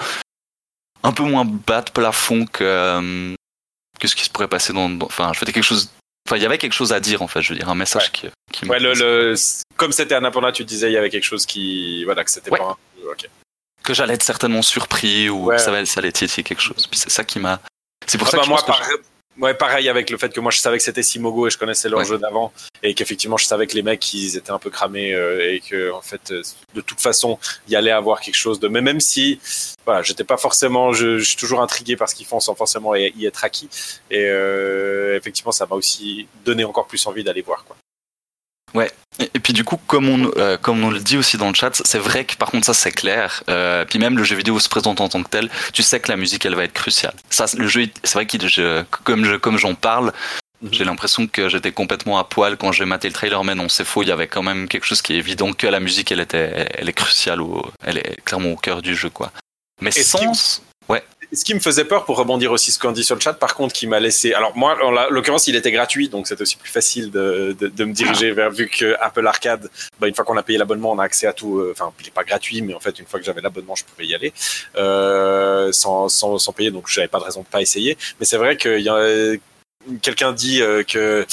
[1.03, 3.33] un peu moins bas de plafond que euh,
[3.99, 5.89] que ce qui se pourrait passer dans, enfin, je faisais quelque chose.
[6.27, 7.41] Enfin, il y avait quelque chose à dire en fait.
[7.41, 8.09] Je veux dire, un message Ouais.
[8.11, 9.35] qui, qui m'a- Ouais, le, le,
[9.75, 12.03] comme c'était Annapurna, tu disais, il y avait quelque chose qui.
[12.05, 12.59] Voilà, que c'était Ouais.
[12.59, 12.65] pas
[13.05, 13.09] un.
[13.11, 13.27] Ok.
[13.87, 15.55] Que j'allais être certainement surpris ou Ouais.
[15.55, 16.85] que ça, va- ça allait titiller quelque chose.
[16.87, 17.59] Puis c'est ça qui m'a.
[18.05, 18.97] C'est pour Ah ça bah, que je moi, pense que pareil,
[19.39, 21.89] ouais, pareil avec le fait que moi je savais que c'était Simogo et je connaissais
[21.89, 22.05] leur Ouais.
[22.05, 22.51] jeu d'avant
[22.83, 25.91] et qu'effectivement je savais que les mecs ils étaient un peu cramés euh, et que
[25.91, 26.41] en fait euh,
[26.73, 29.39] de toute façon il y allait avoir quelque chose de mais même si
[29.85, 32.95] voilà j'étais pas forcément je, je suis toujours intrigué par ce qu'ils font sans forcément
[32.95, 33.69] y y être acquis
[34.09, 37.75] et euh, effectivement ça m'a aussi donné encore plus envie d'aller voir quoi.
[39.19, 41.55] Et, et puis du coup, comme on, euh, comme on le dit aussi dans le
[41.55, 43.41] chat, c'est vrai que par contre ça c'est clair.
[43.49, 46.09] Euh, puis même le jeu vidéo se présente en tant que tel, tu sais que
[46.11, 47.15] la musique elle va être cruciale.
[47.31, 50.13] Ça, le jeu, c'est vrai qu'il, je- comme je, comme j'en parle,
[50.61, 50.69] Mhm.
[50.71, 53.85] j'ai l'impression que j'étais complètement à poil quand j'ai maté le trailer, mais non, c'est
[53.85, 54.01] faux.
[54.03, 56.67] Il y avait quand même quelque chose qui est évident que la musique, elle était,
[56.75, 59.31] elle est cruciale, au, elle est clairement au cœur du jeu, quoi.
[59.81, 60.61] Mais sans,
[61.33, 63.53] Ce qui me faisait peur pour rebondir aussi ce qu'on dit sur le chat, par
[63.55, 64.33] contre, qui m'a laissé.
[64.33, 67.83] Alors moi, en l'occurrence, il était gratuit, donc c'est aussi plus facile de, de, de
[67.85, 70.99] me diriger vers vu que Apple Arcade, bah, une fois qu'on a payé l'abonnement, on
[70.99, 71.59] a accès à tout.
[71.59, 73.83] euh, Enfin, il n'est pas gratuit, mais en fait, une fois que j'avais l'abonnement, je
[73.83, 74.31] pouvais y aller
[74.77, 77.97] euh, sans, sans, sans payer, donc j'avais pas de raison de pas essayer.
[78.19, 79.37] Mais c'est vrai que a-
[80.01, 81.25] quelqu'un dit euh, que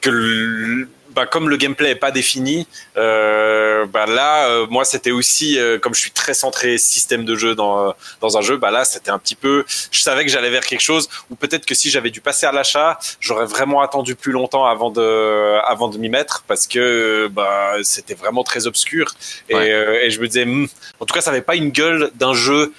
[0.00, 0.88] que le-
[1.20, 5.78] bah, comme le gameplay est pas défini, euh, bah là, euh, moi, c'était aussi euh,
[5.78, 9.10] comme je suis très centré système de jeu dans dans un jeu, bah là, c'était
[9.10, 9.64] un petit peu.
[9.90, 12.52] Je savais que j'allais vers quelque chose, ou peut-être que si j'avais dû passer à
[12.52, 17.74] l'achat, j'aurais vraiment attendu plus longtemps avant de avant de m'y mettre, parce que bah
[17.82, 19.12] c'était vraiment très obscur,
[19.50, 19.70] et, Ouais.
[19.70, 20.68] euh, et je me disais, hmm,
[21.00, 22.72] en tout cas, ça avait pas une gueule d'un jeu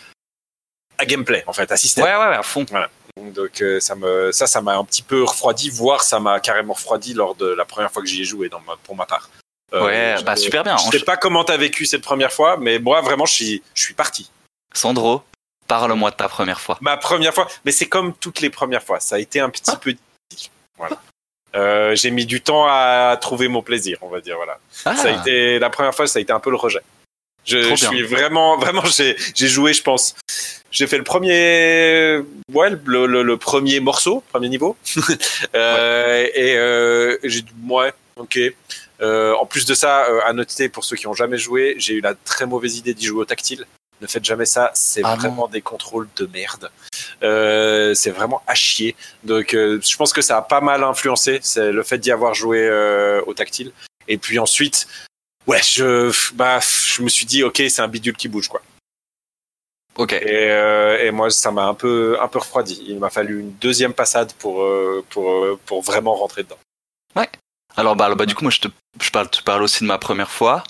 [0.98, 2.06] à gameplay, en fait, à système.
[2.06, 2.66] ouais, ouais, ouais, à fond.
[3.32, 6.74] Donc euh, ça me ça ça m'a un petit peu refroidi, voire ça m'a carrément
[6.74, 9.30] refroidi lors de la première fois que j'y ai joué dans ma- pour ma part.
[9.74, 10.76] Euh, Ouais, bah super bien.
[10.78, 13.84] Je sais pas comment t'as vécu cette première fois, mais moi vraiment je suis je
[13.84, 14.30] suis parti.
[14.74, 15.22] Sandro,
[15.68, 16.78] parle-moi de ta première fois.
[16.82, 19.50] Ma première fois, mais c'est comme toutes les premières fois, ça a été un Ah.
[19.52, 19.94] petit peu
[20.30, 20.52] difficile.
[20.78, 20.98] Voilà.
[21.56, 24.58] Euh, j'ai mis du temps à trouver mon plaisir, on va dire voilà.
[24.86, 26.80] Ah, Ça a été la première fois, ça a été un peu le rejet.
[27.46, 30.16] Je, suis vraiment, vraiment, j'ai, joué, je pense.
[30.70, 32.20] J'ai fait le premier,
[32.54, 34.78] ouais, le, le- le premier morceau, premier niveau.
[35.56, 38.40] Euh, Et euh, j'ai dit, ouais, ok.
[39.02, 41.96] Euh, en plus de ça, euh, à noter pour ceux qui ont jamais joué, j'ai
[41.96, 43.66] eu la très mauvaise idée d'y jouer au tactile.
[44.00, 45.22] Ne faites jamais ça, c'est Ah non.
[45.22, 46.70] vraiment des contrôles de merde.
[47.24, 48.96] Euh, c'est vraiment à chier.
[49.24, 52.34] Donc, euh, je pense que ça a pas mal influencé, c'est le fait d'y avoir
[52.34, 53.72] joué euh, au tactile.
[54.08, 54.88] Et puis ensuite,
[55.48, 58.62] ouais, je, bah, je me suis dit, ok, c'est un bidule qui bouge, quoi.
[59.96, 60.14] ok.
[60.14, 62.84] Et, euh, et moi, ça m'a un peu, un peu refroidi.
[62.88, 66.58] Il m'a fallu une deuxième passade pour, euh, pour, euh, pour vraiment rentrer dedans.
[67.78, 68.68] Alors bah, bah du coup moi je te
[69.02, 70.62] je parle tu parles aussi de ma première fois.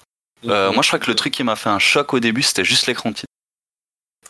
[0.46, 0.76] Euh, Mhm.
[0.76, 2.86] Moi je crois que le truc qui m'a fait un choc au début c'était juste
[2.86, 3.26] l'écran titre.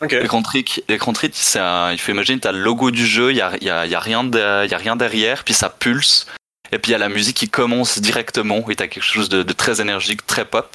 [0.00, 0.12] Ok.
[0.12, 3.36] L'écran titre, l'écran titre, c'est un- il faut imaginer t'as le logo du jeu, il
[3.36, 6.26] y a, y a, y a rien de- y a rien derrière, puis ça pulse.
[6.72, 9.42] Et puis il y a la musique qui commence directement et t'as quelque chose de,
[9.52, 10.74] très énergique, très pop.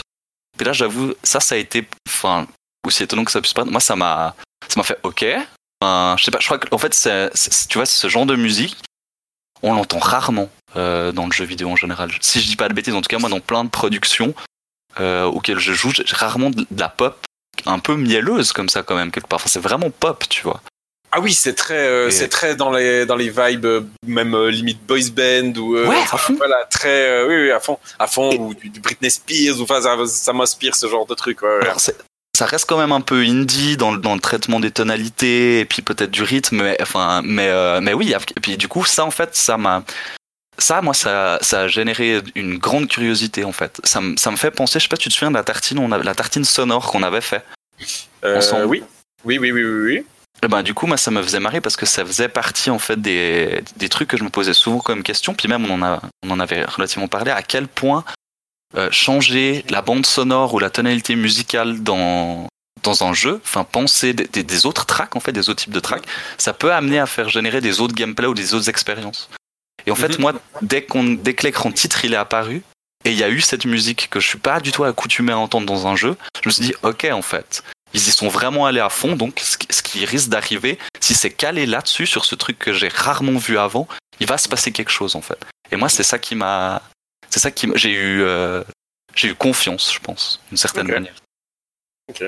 [0.59, 2.47] Et là j'avoue ça ça a été enfin
[2.85, 3.65] aussi étonnant que ça puisse pas.
[3.65, 4.35] Moi ça m'a
[4.67, 5.25] ça m'a fait ok.
[5.81, 6.95] Enfin, je sais pas, je crois qu'en fait
[7.69, 8.77] tu vois ce genre de musique
[9.63, 12.11] on l'entend rarement euh, dans le jeu vidéo en général.
[12.21, 14.35] Si je dis pas de bêtises, en tout cas moi dans plein de productions
[14.99, 17.17] euh, auxquelles je joue, j'ai rarement de la pop
[17.65, 19.37] un peu mielleuse comme ça quand même quelque part.
[19.37, 20.61] Enfin, c'est vraiment pop, tu vois.
[21.11, 24.51] Ah oui, c'est très, euh, c'est très dans les, dans les vibes, euh, même euh,
[24.51, 26.35] limite boys band ou Ouais, enfin, à fond.
[26.37, 29.81] voilà, très, oui, oui, à fond, à fond, ou du, du Britney Spears, ou enfin,
[29.81, 31.41] ça, ça m'inspire ce genre de truc.
[31.41, 31.59] Ouais.
[31.61, 35.61] Alors, ça reste quand même un peu indie dans, le- dans le traitement des tonalités
[35.61, 37.49] et puis peut-être du rythme, mais enfin, mais
[37.81, 38.13] mais oui.
[38.35, 39.83] Et puis du coup, ça en fait, ça m'a
[40.59, 43.79] ça, moi, ça, ça a généré une grande curiosité en fait.
[43.83, 45.79] Ça, me- ça me fait penser, je sais pas, tu te souviens de la tartine,
[45.79, 47.43] on a, la tartine sonore qu'on avait fait.
[48.25, 48.65] Ensemble?
[48.65, 48.83] oui,
[49.23, 50.05] oui, oui, oui, oui, oui.
[50.43, 52.79] Eh ben, du coup, moi, ça me faisait marrer parce que ça faisait partie en
[52.79, 55.33] fait des, des trucs que je me posais souvent comme question.
[55.33, 57.31] Puis même, on en, a, on en avait relativement parlé.
[57.31, 58.03] À quel point
[58.75, 62.47] euh, changer la bande sonore ou la tonalité musicale dans
[62.83, 65.73] dans un jeu, enfin penser des, des- des autres tracks en fait, des autres types
[65.73, 66.05] de tracks,
[66.37, 69.29] ça peut amener à faire générer des autres gameplays ou des autres expériences.
[69.87, 70.21] Et en fait, Mhm.
[70.21, 72.61] moi, dès qu'on dès que l'écran titre il est apparu
[73.03, 75.37] et il y a eu cette musique que je suis pas du tout accoutumé à
[75.39, 78.65] entendre dans un jeu, je me suis dit ok en fait, ils y sont vraiment
[78.65, 82.59] allés à fond, donc ce qui, risque d'arriver, si c'est calé là-dessus, sur ce truc
[82.59, 83.87] que j'ai rarement vu avant,
[84.19, 85.39] il va se passer quelque chose en fait.
[85.71, 86.81] Et moi, c'est ça qui m'a.
[87.29, 88.21] C'est ça qui m'a- j'ai eu.
[88.21, 88.63] euh,
[89.15, 91.15] j'ai eu confiance, je pense, d'une certaine manière.
[92.09, 92.21] Ok.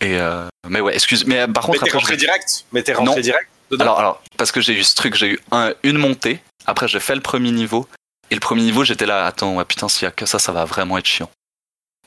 [0.00, 1.24] Et euh, mais ouais, excuse.
[1.26, 2.64] Mais euh, par Mais contre, t'es après, rentré direct?
[2.72, 3.20] Mais t'es rentré Non.
[3.20, 3.84] direct dedans?
[3.84, 6.40] Alors, alors, parce que j'ai eu ce truc, j'ai eu un, une montée.
[6.66, 7.88] Après, j'ai fait le premier niveau.
[8.30, 10.52] Et le premier niveau, j'étais là, attends, ouais, putain, s'il y a que ça, ça
[10.52, 11.30] va vraiment être chiant.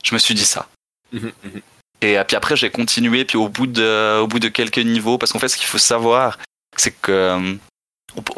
[0.04, 0.68] Je me suis dit ça.
[1.12, 1.62] Mhm, mhm.
[2.06, 3.26] Et puis après, j'ai continué.
[3.26, 5.78] Puis au bout de, au bout de quelques niveaux, parce qu'en fait, ce qu'il faut
[5.78, 6.38] savoir,
[6.78, 7.58] c'est que,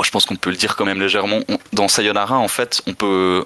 [0.04, 1.42] je pense qu'on peut le dire quand même légèrement.
[1.74, 3.46] dans Sayonara, en fait, on peut,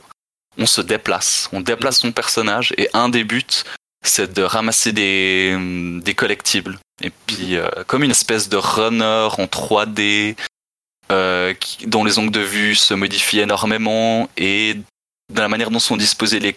[0.57, 1.49] on se déplace.
[1.51, 2.73] On déplace son personnage.
[2.77, 3.63] Et un des buts,
[4.03, 5.57] c'est de ramasser des,
[6.01, 6.77] des collectibles.
[7.03, 10.35] Et puis, euh, comme une espèce de runner en 3D,
[11.11, 11.53] euh,
[11.87, 14.75] dont les angles de vue se modifient énormément et
[15.33, 16.55] de la manière dont sont disposés les,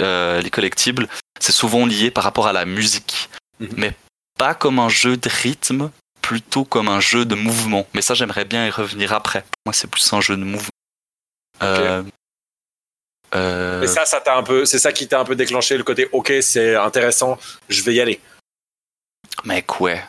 [0.00, 1.08] euh, les collectibles,
[1.40, 3.28] c'est souvent lié par rapport à la musique.
[3.60, 3.68] Mhm.
[3.76, 3.92] Mais
[4.38, 5.90] pas comme un jeu de rythme,
[6.22, 7.86] plutôt comme un jeu de mouvement.
[7.94, 9.42] Mais ça, j'aimerais bien y revenir après.
[9.42, 10.68] Pour moi, c'est plus un jeu de mouvement.
[11.62, 12.02] Euh,
[13.34, 15.84] euh, Et ça, ça t'a un peu, c'est ça qui t'a un peu déclenché le
[15.84, 18.20] côté, ok, c'est intéressant, je vais y aller.
[19.44, 20.02] mec, ouais.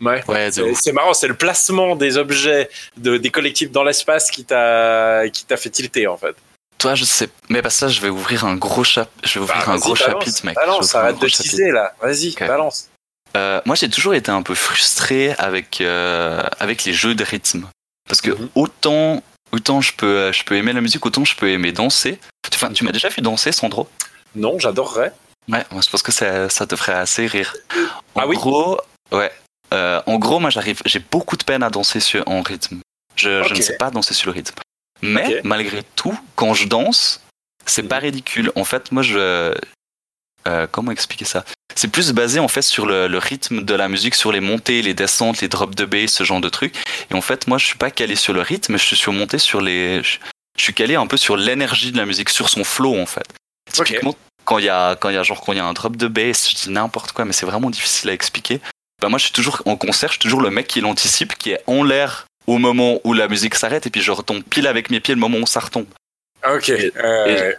[0.00, 0.24] Ouais.
[0.28, 5.24] Ouais, C'est marrant, c'est le placement des objets, de, des collectifs dans l'espace qui t'a,
[5.30, 6.34] qui t'a fait tilter en fait.
[6.80, 7.28] Toi, je sais.
[7.48, 9.12] Mais bah, ça, je vais ouvrir un gros chapitre.
[9.22, 10.54] Je vais ouvrir Bah, un vas-y, gros balance, chapitre, mec.
[10.56, 11.94] Balance, arrête de teaser là.
[12.02, 12.88] Vas-y, balance.
[13.36, 17.68] Euh, moi, j'ai toujours été un peu frustré avec euh, avec les jeux de rythme,
[18.08, 18.48] parce que Mhm.
[18.56, 22.18] autant autant je peux je peux aimer la musique, autant je peux aimer danser.
[22.52, 23.88] Enfin, tu m'as déjà vu danser, Sandro?
[24.34, 25.12] Non, j'adorerais.
[25.48, 27.54] Ouais, moi, je pense que ça, ça te ferait assez rire.
[28.14, 28.80] En Ah oui gros,
[29.12, 29.30] ouais.
[29.72, 32.80] Euh, en gros, moi, j'arrive, j'ai beaucoup de peine à danser sur, en rythme.
[33.16, 34.54] Je, ne sais pas danser sur le rythme.
[35.02, 37.22] Mais malgré tout, quand je danse,
[37.66, 38.52] c'est pas ridicule.
[38.54, 39.54] En fait, moi, je,
[40.48, 41.44] euh, comment expliquer ça?
[41.74, 44.82] C'est plus basé en fait sur le, le rythme de la musique, sur les montées,
[44.82, 46.76] les descentes, les drops de bass, ce genre de trucs.
[47.10, 49.60] Et en fait, moi, je suis pas calé sur le rythme, je suis surmonté sur
[49.60, 50.18] les, je,
[50.58, 53.26] suis calé un peu sur l'énergie de la musique, sur son flow en fait.
[53.72, 55.72] Typiquement, quand il y a quand il y a genre quand il y a un
[55.72, 58.60] drop de bass, je dis n'importe quoi, mais c'est vraiment difficile à expliquer.
[59.00, 61.52] Bah moi, je suis toujours en concert, je suis toujours le mec qui l'anticipe, qui
[61.52, 64.90] est en l'air au moment où la musique s'arrête et puis je retombe pile avec
[64.90, 65.86] mes pieds le moment où ça retombe.
[66.48, 66.68] Ok.
[66.70, 67.52] Et, euh,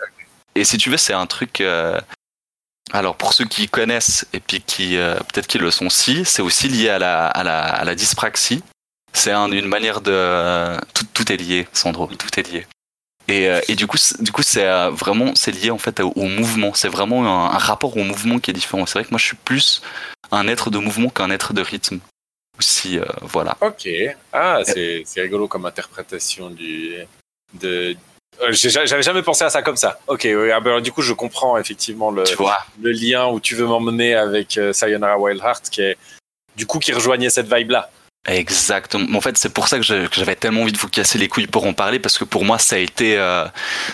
[0.56, 1.62] et, et si tu veux, c'est un truc.
[1.62, 2.00] euh,
[2.94, 6.42] alors pour ceux qui connaissent et puis qui euh, peut-être qui le sont si, c'est
[6.42, 8.64] aussi lié à la, à la, à la dyspraxie.
[9.14, 12.66] C'est un- une manière de tout, tout est lié, Sandro, tout est lié.
[13.28, 16.26] Et, et du coup, c'est- du coup, c'est vraiment c'est lié en fait au, au
[16.26, 16.74] mouvement.
[16.74, 18.86] C'est vraiment un, un rapport au mouvement qui est différent.
[18.86, 19.82] C'est vrai que moi, je suis plus
[20.32, 22.00] un être de mouvement qu'un être de rythme.
[22.60, 23.58] Aussi, euh, voilà.
[23.62, 23.88] Ok.
[24.34, 26.96] Ah, c'est c'est rigolo comme interprétation du.
[27.54, 27.96] De...
[28.42, 30.00] Euh, J'avais jamais pensé à ça comme ça.
[30.08, 32.24] Ok, oui, ah ben, du coup, je comprends effectivement le,
[32.82, 35.98] le lien où tu veux m'emmener avec euh, Sayonara Wild Heart, qui est
[36.56, 37.90] du coup qui rejoignait cette vibe-là.
[38.28, 39.18] Exactement.
[39.18, 41.66] En fait, c'est pour ça que j'avais tellement envie de vous casser les couilles pour
[41.66, 43.46] en parler, parce que pour moi, ça a été, euh,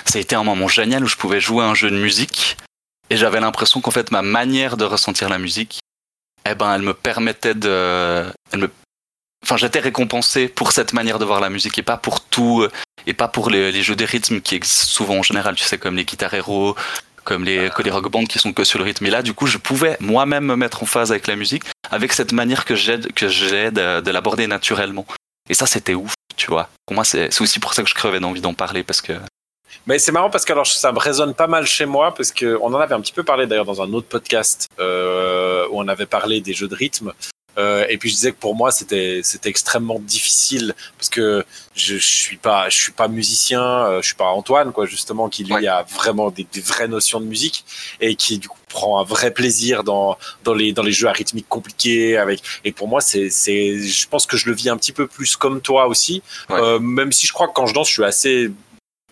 [0.06, 2.58] ça a été un moment génial où je pouvais jouer à un jeu de musique,
[3.10, 5.80] et j'avais l'impression qu'en fait, ma manière de ressentir la musique,
[6.50, 8.26] eh ben, elle me permettait de,
[8.58, 8.72] me,
[9.44, 12.72] enfin, j'étais récompensé pour cette manière de voir la musique et pas pour tout, euh,
[13.06, 15.78] et pas pour les, les jeux de rythme qui existent souvent en général, tu sais,
[15.78, 16.76] comme les guitares héros,
[17.24, 19.06] comme les, que les rock bands qui sont que sur le rythme.
[19.06, 22.14] Et là, du coup, je pouvais moi-même me mettre en phase avec la musique, avec
[22.14, 25.06] cette manière que j'ai que j'ai de, de l'aborder naturellement.
[25.50, 26.70] Et ça, c'était ouf, tu vois.
[26.86, 29.14] Pour moi, c'est c'est aussi pour ça que je crevais d'envie d'en parler, parce que
[29.88, 32.58] Mais c'est marrant parce que alors ça me résonne pas mal chez moi parce que
[32.62, 35.88] on en avait un petit peu parlé d'ailleurs dans un autre podcast euh, où on
[35.90, 37.14] avait parlé des jeux de rythme.
[37.58, 41.44] Euh, et puis je disais que pour moi c'était c'était extrêmement difficile parce que
[41.76, 45.28] je, je suis pas je suis pas musicien, euh, je suis pas Antoine quoi justement
[45.28, 45.68] qui lui Ouais.
[45.68, 47.66] a vraiment des, des vraies notions de musique
[48.00, 51.12] et qui du coup prend un vrai plaisir dans dans les dans les jeux à
[51.14, 54.78] rythmique compliqués avec et pour moi c'est c'est je pense que je le vis un
[54.78, 56.60] petit peu plus comme toi aussi Ouais.
[56.62, 58.52] Euh, même si je crois que quand je danse je suis assez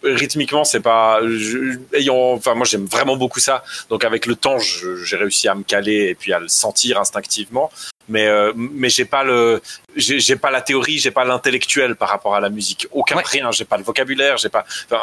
[0.04, 4.58] rythmiquement c'est pas je- ayant enfin moi j'aime vraiment beaucoup ça donc avec le temps
[4.60, 7.72] j'ai réussi à me caler et puis à le sentir instinctivement
[8.10, 9.62] mais euh, mais j'ai pas le
[9.96, 13.24] j'ai j'ai pas la théorie j'ai pas l'intellectuel par rapport à la musique aucun Ouais.
[13.26, 15.02] rien j'ai pas le vocabulaire j'ai pas enfin,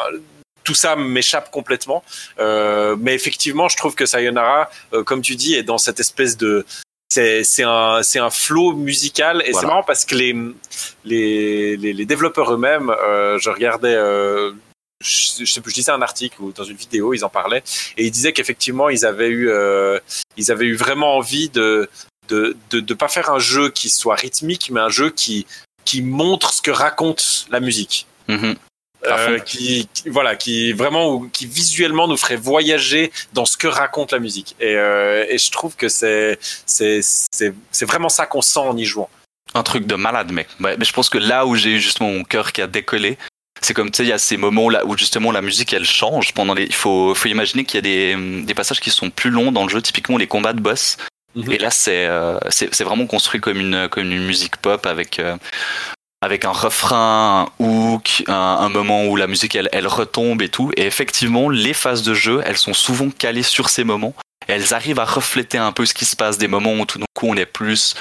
[0.63, 2.03] tout ça m'échappe complètement
[2.39, 6.37] euh, mais effectivement je trouve que Sayonara euh, comme tu dis est dans cette espèce
[6.37, 6.65] de
[7.11, 9.59] c'est c'est un c'est un flow musical et Voilà.
[9.59, 10.33] c'est marrant parce que les
[11.05, 14.51] les les, les développeurs eux-mêmes euh, je regardais euh,
[15.01, 17.61] je, sais plus, je lisais un article ou dans une vidéo, ils en parlaient
[17.97, 19.99] et ils disaient qu'effectivement ils avaient eu, euh,
[20.37, 21.89] ils avaient eu vraiment envie de
[22.29, 25.45] de, de de pas faire un jeu qui soit rythmique, mais un jeu qui
[25.85, 28.07] qui montre ce que raconte la musique.
[28.27, 28.55] Mhm.
[29.05, 34.13] Euh, qui, qui- voilà qui vraiment qui visuellement nous ferait voyager dans ce que raconte
[34.13, 38.41] la musique et, euh, et je trouve que c'est c'est c'est c'est vraiment ça qu'on
[38.41, 39.09] sent en y jouant
[39.55, 40.47] un truc de malade, mec.
[40.61, 43.17] Ouais, mais je pense que là où j'ai eu justement mon cœur qui a décollé,
[43.61, 45.85] c'est comme tu sais, il y a ces moments là où justement la musique elle
[45.85, 46.63] change pendant les.
[46.63, 47.81] Il faut, faut imaginer qu'il y a
[48.15, 50.95] des, des passages qui sont plus longs dans le jeu, typiquement les combats de boss.
[51.35, 51.51] Mhm.
[51.51, 52.37] Et là, c'est euh,
[52.81, 55.37] vraiment construit comme une comme une musique pop avec euh,
[56.21, 60.49] avec un refrain, un hook, un, un moment où la musique elle, elle retombe et
[60.49, 60.71] tout.
[60.77, 64.13] Et effectivement, les phases de jeu, elles sont souvent calées sur ces moments.
[64.47, 67.05] Elles arrivent à refléter un peu ce qui se passe, des moments où tout d'un
[67.13, 67.95] coup on est plus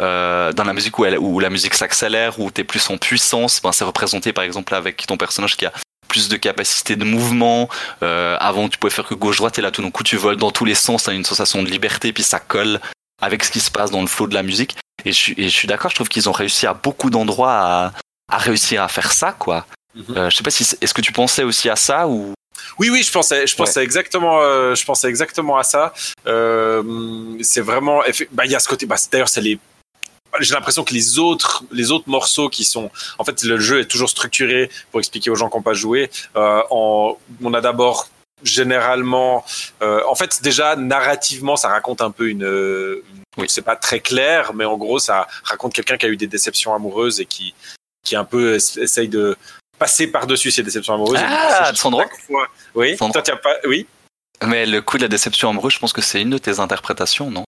[0.00, 2.96] euh, dans la musique où, elle, où la musique s'accélère, où tu es plus en
[2.96, 3.60] puissance.
[3.62, 5.72] Ben, c'est représenté par exemple avec ton personnage qui a
[6.04, 7.68] plus de capacité de mouvement.
[8.02, 10.50] Euh, avant, tu pouvais faire que gauche-droite, et là, tout d'un coup, tu voles dans
[10.50, 12.80] tous les sens, tu as une sensation de liberté, puis ça colle
[13.22, 14.76] avec ce qui se passe dans le flow de la musique.
[15.04, 17.52] Et je, suis- et je suis d'accord, je trouve qu'ils ont réussi à beaucoup d'endroits
[17.52, 17.92] à,
[18.30, 19.66] à réussir à faire ça, quoi.
[19.94, 20.04] Mhm.
[20.16, 22.32] Euh, je sais pas si, est-ce que tu pensais aussi à ça ou?
[22.78, 25.92] Oui, oui, je pensais, je pensais exactement, euh, je pensais exactement à ça.
[26.26, 26.82] Euh,
[27.42, 28.86] c'est vraiment, bah, il y a ce côté.
[28.86, 29.58] Bah, D'ailleurs, c'est les.
[30.40, 33.84] J'ai l'impression que les autres, les autres morceaux qui sont, en fait, le jeu est
[33.86, 36.10] toujours structuré pour expliquer aux gens qui n'ont pas joué.
[36.36, 38.08] Euh, en, on a d'abord
[38.42, 39.44] généralement,
[39.82, 42.42] euh, en fait, déjà narrativement, ça raconte un peu une.
[42.42, 43.46] une- Oui.
[43.48, 46.72] C'est pas très clair, mais en gros, ça raconte quelqu'un qui a eu des déceptions
[46.72, 47.52] amoureuses et qui,
[48.04, 49.36] qui un peu es- essaye de
[49.76, 51.18] passer par-dessus ces déceptions amoureuses.
[51.20, 52.02] Ah, Sandro
[52.76, 53.56] Oui, Sandro toi, tu as pas.
[53.66, 53.86] Oui.
[54.46, 57.28] Mais le coup de la déception amoureuse, je pense que c'est une de tes interprétations,
[57.30, 57.44] non?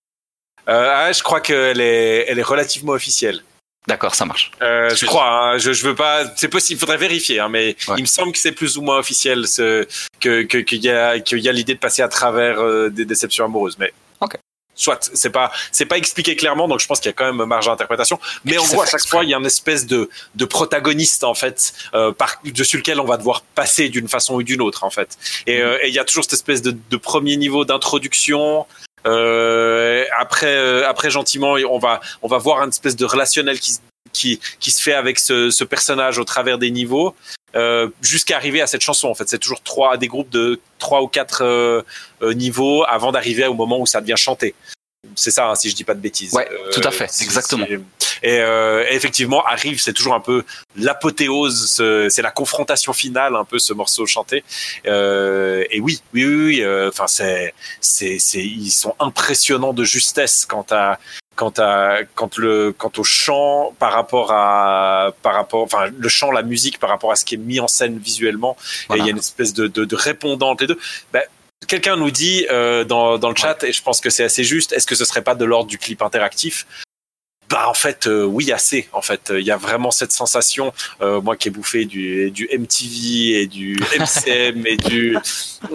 [0.67, 3.43] Ah, je crois qu'elle est, elle est relativement officielle.
[3.87, 4.51] D'accord, ça marche.
[4.63, 5.29] Euh, je crois.
[5.53, 6.25] hein, je, je veux pas.
[6.35, 6.77] C'est possible.
[6.77, 7.39] Il faudrait vérifier.
[7.39, 7.95] Hein, mais Ouais.
[7.99, 9.87] il me semble que c'est plus ou moins officiel ce,
[10.19, 13.05] que que- qu'il y a qu'il y a l'idée de passer à travers euh, des
[13.05, 13.77] déceptions amoureuses.
[13.79, 14.39] Mais Ok.
[14.75, 16.67] soit c'est pas c'est pas expliqué clairement.
[16.67, 18.19] Donc je pense qu'il y a quand même marge d'interprétation.
[18.45, 21.35] Mais en gros, à chaque fois, il y a une espèce de de protagoniste en
[21.35, 24.91] fait euh, par dessus lequel on va devoir passer d'une façon ou d'une autre en
[24.91, 25.17] fait.
[25.47, 28.67] Et euh, et il y a toujours cette espèce de, de premier niveau d'introduction.
[29.07, 33.79] Euh, après, euh, après gentiment, on va, on va voir une espèce de relationnel qui,
[34.13, 37.15] qui, qui se fait avec ce, ce personnage au travers des niveaux,
[37.55, 39.09] euh, jusqu'à arriver à cette chanson.
[39.09, 41.83] En fait, c'est toujours trois, des groupes de trois ou quatre euh,
[42.23, 44.55] euh, niveaux avant d'arriver au moment où ça devient chanté.
[45.17, 46.33] C'est ça, hein, si je dis pas de bêtises.
[46.35, 47.67] Ouais, tout à fait, si- exactement.
[47.67, 47.73] si-
[48.23, 50.45] Et euh, effectivement, arrive, c'est toujours un peu
[50.77, 54.45] l'apothéose, ce- c'est la confrontation finale, un peu ce morceau chanté.
[54.87, 59.85] Euh, et oui, oui, oui, oui, euh, enfin c'est, c'est, c'est, ils sont impressionnants de
[59.85, 60.99] justesse quant à
[61.35, 66.31] quant à quand le quant au chant par rapport à par rapport enfin le chant
[66.31, 68.57] la musique par rapport à ce qui est mis en scène visuellement
[68.89, 69.03] Voilà.
[69.03, 70.79] il y a une espèce de de, de répondant entre les deux
[71.13, 71.21] Ben,
[71.69, 74.73] quelqu'un nous dit euh, dans dans le chat et je pense que c'est assez juste
[74.73, 76.67] est-ce que ce serait pas de l'ordre du clip interactif?
[77.49, 79.33] Bah en fait euh, oui assez en fait.
[79.33, 83.47] Il y a vraiment cette sensation euh, moi qui ai bouffé du du MTV et
[83.47, 85.17] du MCM et du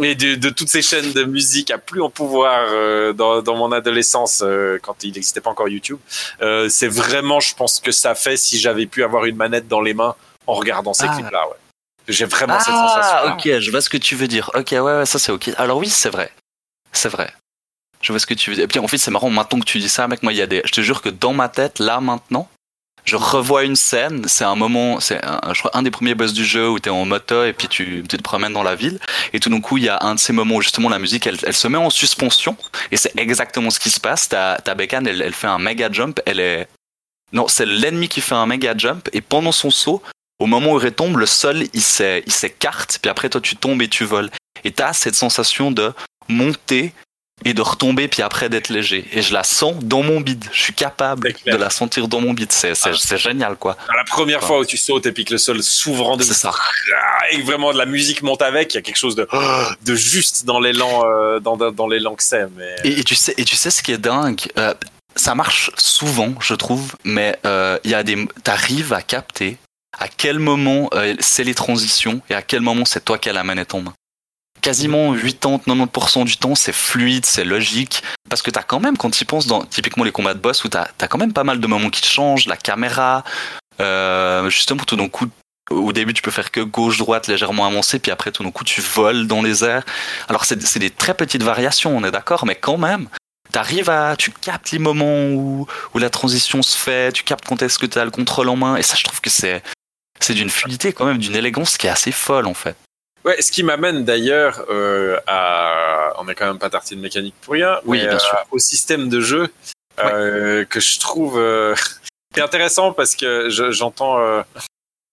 [0.03, 3.55] et de, de toutes ces chaînes de musique à plus en pouvoir euh, dans, dans
[3.55, 5.99] mon adolescence euh, quand il n'existait pas encore YouTube.
[6.41, 9.79] Euh, c'est vraiment je pense que ça fait si j'avais pu avoir une manette dans
[9.81, 10.15] les mains
[10.47, 11.15] en regardant ces Ah.
[11.15, 11.55] clips là ouais
[12.07, 14.49] j'ai vraiment cette sensation Ah, ok, je vois ce que tu veux dire.
[14.55, 15.51] Ok, ouais, ouais, ça c'est ok.
[15.57, 16.31] Alors oui, c'est vrai.
[16.91, 17.33] C'est vrai.
[18.01, 18.65] Je vois ce que tu veux dire.
[18.65, 20.41] Et puis en fait, c'est marrant, maintenant que tu dis ça, mec, moi, il y
[20.41, 20.61] a des.
[20.65, 22.49] Je te jure que dans ma tête, là, maintenant,
[23.05, 24.27] je revois une scène.
[24.27, 26.89] C'est un moment, c'est un, je crois, un des premiers boss du jeu où t'es
[26.89, 28.99] en moto et puis tu, tu te promènes dans la ville.
[29.33, 31.27] Et tout d'un coup, il y a un de ces moments où justement la musique,
[31.27, 32.57] elle, elle se met en suspension.
[32.91, 34.29] Et c'est exactement ce qui se passe.
[34.29, 36.19] Ta, ta bécane, elle, elle fait un méga jump.
[36.25, 36.67] Elle est.
[37.33, 39.09] Non, c'est l'ennemi qui fait un méga jump.
[39.13, 40.01] Et pendant son saut,
[40.41, 43.55] au moment où il retombe, le sol, il s'é- il s'écarte, puis après, toi, tu
[43.55, 44.29] tombes et tu voles.
[44.63, 45.93] Et t'as cette sensation de
[46.27, 46.93] monter
[47.43, 49.03] et de retomber, puis après d'être léger.
[49.13, 50.45] Et je la sens dans mon bide.
[50.53, 52.51] Je suis capable de la sentir dans mon bide.
[52.51, 52.91] C'est, Ah.
[53.17, 53.75] génial, quoi.
[53.95, 56.35] la première fois où tu sautes et puis que le sol s'ouvre en deux C'est
[56.35, 56.53] ça.
[57.31, 59.27] et que vraiment de la musique monte avec il y a quelque chose de
[59.83, 63.33] de juste dans l'élan euh, dans dans l'élan que c'est mais Et, et tu sais,
[63.37, 64.73] et tu sais ce qui est dingue euh,
[65.15, 69.57] Ça marche souvent, je trouve, mais euh, il y a des, t'arrives à capter
[69.99, 73.33] à quel moment euh, c'est les transitions et à quel moment c'est toi qui as
[73.33, 73.93] la manette en main?
[74.61, 78.03] Quasiment 80-90% du temps, c'est fluide, c'est logique.
[78.29, 80.69] Parce que t'as quand même, quand tu penses dans typiquement les combats de boss, où
[80.69, 83.23] t'as as quand même pas mal de moments qui changent, la caméra,
[83.79, 85.25] euh, justement tout d'un coup,
[85.71, 88.81] au début tu peux faire que gauche-droite légèrement avancé, puis après tout d'un coup tu
[88.81, 89.83] voles dans les airs.
[90.29, 93.09] Alors c'est des très petites variations, on est d'accord, mais quand même,
[93.51, 97.63] t'arrives à, tu captes les moments où, où la transition se fait, tu captes quand
[97.63, 99.63] est-ce que tu le contrôle en main, et ça je trouve que c'est
[100.23, 102.75] c'est d'une fluidité quand même, d'une élégance qui est assez folle en fait.
[103.25, 107.53] ouais ce qui m'amène d'ailleurs euh, à on est quand même pas tartine mécanique pour
[107.53, 108.37] rien Oui, mais, bien sûr.
[108.51, 109.49] au système de jeu
[109.99, 111.75] euh, que je trouve euh,
[112.37, 114.41] intéressant parce que je- j'entends euh,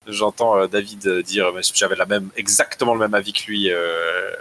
[0.07, 3.77] j'entends euh, David dire j'avais la même exactement le même avis que lui euh,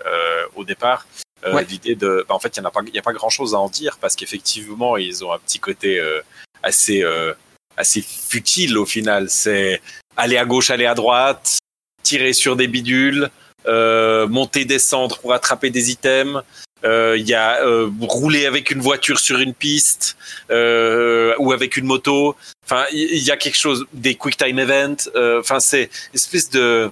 [0.05, 1.05] euh, au départ
[1.45, 1.65] Euh, Ouais.
[1.69, 3.53] l'idée de bah, en fait il y en a pas y a pas grand chose
[3.53, 6.19] à en dire parce qu'effectivement ils ont un petit côté euh,
[6.63, 7.31] assez euh,
[7.77, 9.79] assez futile au final c'est
[10.17, 11.59] aller à gauche aller à droite
[12.03, 13.29] tirer sur des bidules
[13.67, 16.41] euh, monter descendre pour attraper des items.
[16.85, 20.15] Euh, il y a euh, rouler avec une voiture sur une piste
[20.51, 22.35] euh, ou avec une moto.
[22.63, 26.91] Enfin il y, a quelque chose des quick time events euh, enfin c'est espèce de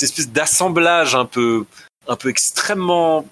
[0.00, 1.64] espèce d'assemblage un peu
[2.06, 3.26] un peu extrêmement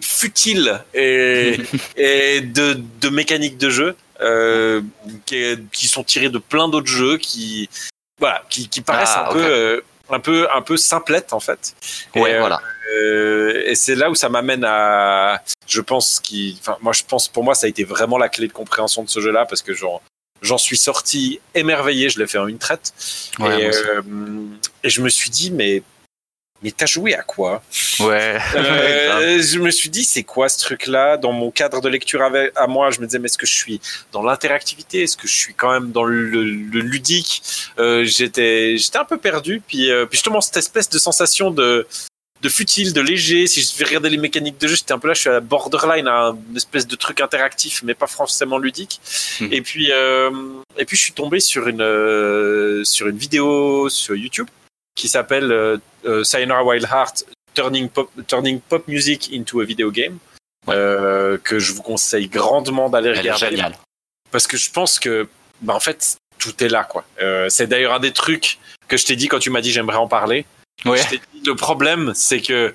[0.00, 1.58] futile et,
[1.96, 4.80] et de, de mécaniques de jeu euh,
[5.26, 7.68] qui, qui sont tirées de plein d'autres jeux qui
[8.22, 9.80] voilà qui, qui paraissent Ah, un peu euh,
[10.10, 11.74] un peu un peu simplettes en fait.
[12.14, 12.60] Ouais, Et, voilà.
[12.94, 17.28] euh, et c'est là où ça m'amène à, je pense qui, enfin moi je pense
[17.28, 19.74] pour moi ça a été vraiment la clé de compréhension de ce jeu-là parce que
[19.74, 20.00] j'en
[20.40, 22.92] j'en suis sorti émerveillé, je l'ai fait en une traite.
[23.38, 24.02] Ouais, et, euh,
[24.84, 25.82] et je me suis dit mais
[26.62, 27.62] mais t'as joué à quoi?
[28.00, 28.38] Ouais.
[28.56, 31.16] Euh, Je me suis dit c'est quoi ce truc-là?
[31.16, 33.54] Dans mon cadre de lecture avec, à moi je me disais mais est-ce que je
[33.54, 33.80] suis
[34.12, 35.02] dans l'interactivité?
[35.02, 37.42] Est-ce que je suis quand même dans le, le ludique?
[37.78, 41.86] Euh, J'étais j'étais un peu perdu puis, euh, puis justement cette espèce de sensation de
[42.42, 43.46] de futile, de léger.
[43.46, 45.40] Si je vais regarder les mécaniques de jeu, j'étais un peu là, je suis à
[45.40, 49.00] borderline, à une espèce de truc interactif, mais pas forcément ludique.
[49.40, 49.52] Mhm.
[49.52, 50.30] Et puis, euh,
[50.76, 54.48] et puis, je suis tombé sur une euh, sur une vidéo sur YouTube
[54.94, 57.24] qui s'appelle euh, euh, Sayonara Wild Heart
[57.54, 60.18] Turning Pop Turning Pop Music into a Video Game.
[60.66, 60.74] Ouais.
[60.76, 63.74] euh, que je vous conseille grandement d'aller regarder géniale.
[64.30, 65.28] parce que je pense que
[65.60, 67.04] bah en fait tout est là quoi.
[67.48, 70.06] C'est d'ailleurs un des trucs que je t'ai dit quand tu m'as dit j'aimerais en
[70.06, 70.46] parler.
[70.84, 70.98] Ouais.
[70.98, 72.72] Je dit, le problème c'est que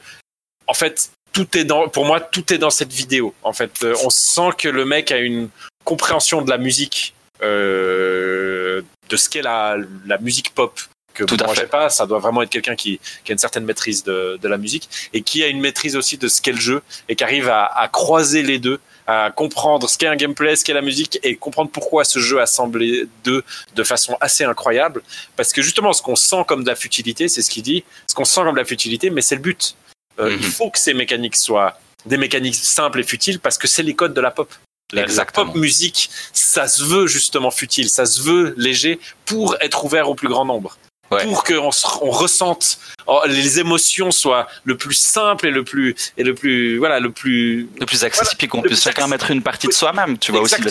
[0.68, 3.34] en fait tout est dans pour moi tout est dans cette vidéo.
[3.44, 5.50] En fait, Euh, on sent que le mec a une
[5.86, 10.80] compréhension de la musique euh, de ce qu'est la la musique pop
[11.18, 11.62] que Tout moi fait.
[11.62, 14.48] j'ai pas, ça doit vraiment être quelqu'un qui, qui a une certaine maîtrise de, de
[14.48, 17.24] la musique et qui a une maîtrise aussi de ce qu'est le jeu et qui
[17.24, 20.82] arrive à, à croiser les deux, à comprendre ce qu'est un gameplay, ce qu'est la
[20.82, 23.44] musique et comprendre pourquoi ce jeu a semblé deux
[23.76, 25.02] de façon assez incroyable.
[25.36, 28.14] Parce que justement, ce qu'on sent comme de la futilité, c'est ce qu'il dit, ce
[28.16, 29.76] qu'on sent comme de la futilité, mais c'est le but.
[30.20, 30.38] Euh, Mhm.
[30.42, 33.96] Il faut que ces mécaniques soient des mécaniques simples et futiles parce que c'est les
[33.96, 34.52] codes de la pop.
[34.94, 40.10] La, pop musique, ça se veut justement futile, ça se veut léger pour être ouvert
[40.10, 40.78] au plus grand nombre.
[41.10, 41.24] Ouais.
[41.24, 41.70] Pour qu'on
[42.02, 46.78] on ressente, oh, les émotions soient le plus simple et le plus, et le plus,
[46.78, 49.10] voilà, le plus, Le plus accessible, puis qu'on puisse chacun accessible.
[49.12, 50.62] mettre une partie de soi-même, tu vois aussi.
[50.62, 50.70] Le-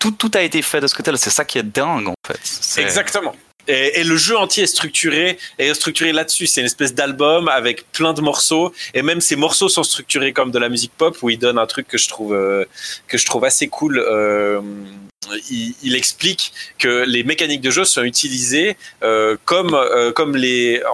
[0.00, 2.80] tout, tout a été fait de ce côté-là, c'est ça qui est dingue en fait.
[2.80, 3.34] Exactement.
[3.68, 6.46] Et, et le jeu entier est structuré, est structuré là-dessus.
[6.46, 10.50] C'est une espèce d'album avec plein de morceaux, et même ces morceaux sont structurés comme
[10.52, 12.64] de la musique pop, où il donne un truc que je trouve euh,
[13.08, 13.98] que je trouve assez cool.
[13.98, 14.60] Euh,
[15.50, 20.82] il, il explique que les mécaniques de jeu sont utilisées euh, comme euh, comme les
[20.84, 20.92] en,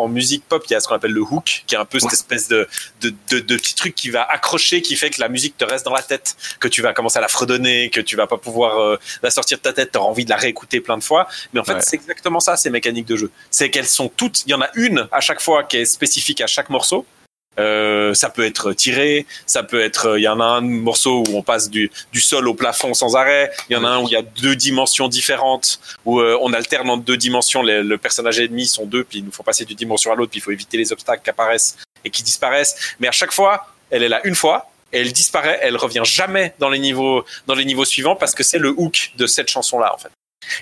[0.00, 0.64] en- en musique pop.
[0.68, 2.68] Il y a ce qu'on appelle le hook, qui est un peu cette espèce de
[3.00, 5.84] de, de de petit truc qui va accrocher, qui fait que la musique te reste
[5.84, 8.78] dans la tête, que tu vas commencer à la fredonner, que tu vas pas pouvoir
[8.80, 9.92] euh, la sortir de ta tête.
[9.92, 11.28] T'auras envie de la réécouter plein de fois.
[11.52, 11.80] Mais en fait, Ouais.
[11.82, 13.30] c'est exactement ça, ces mécaniques de jeu.
[13.50, 16.40] C'est qu'elles sont toutes, il y en a une à chaque fois qui est spécifique
[16.40, 17.06] à chaque morceau.
[17.58, 21.36] Euh, ça peut être tiré, ça peut être, il y en a un morceau où
[21.36, 24.06] on passe du, du sol au plafond sans arrêt, il y en a un où
[24.08, 27.98] il y a deux dimensions différentes, où euh, on alterne entre deux dimensions, les- le
[27.98, 30.42] personnage ennemi sont deux, puis ils nous font passer d'une dimension à l'autre, puis il
[30.42, 32.94] faut éviter les obstacles qui apparaissent et qui disparaissent.
[33.00, 36.70] Mais à chaque fois, elle est là une fois, elle disparaît, elle revient jamais dans
[36.70, 39.98] les niveaux, dans les niveaux suivants parce que c'est le hook de cette chanson-là, en
[39.98, 40.08] fait.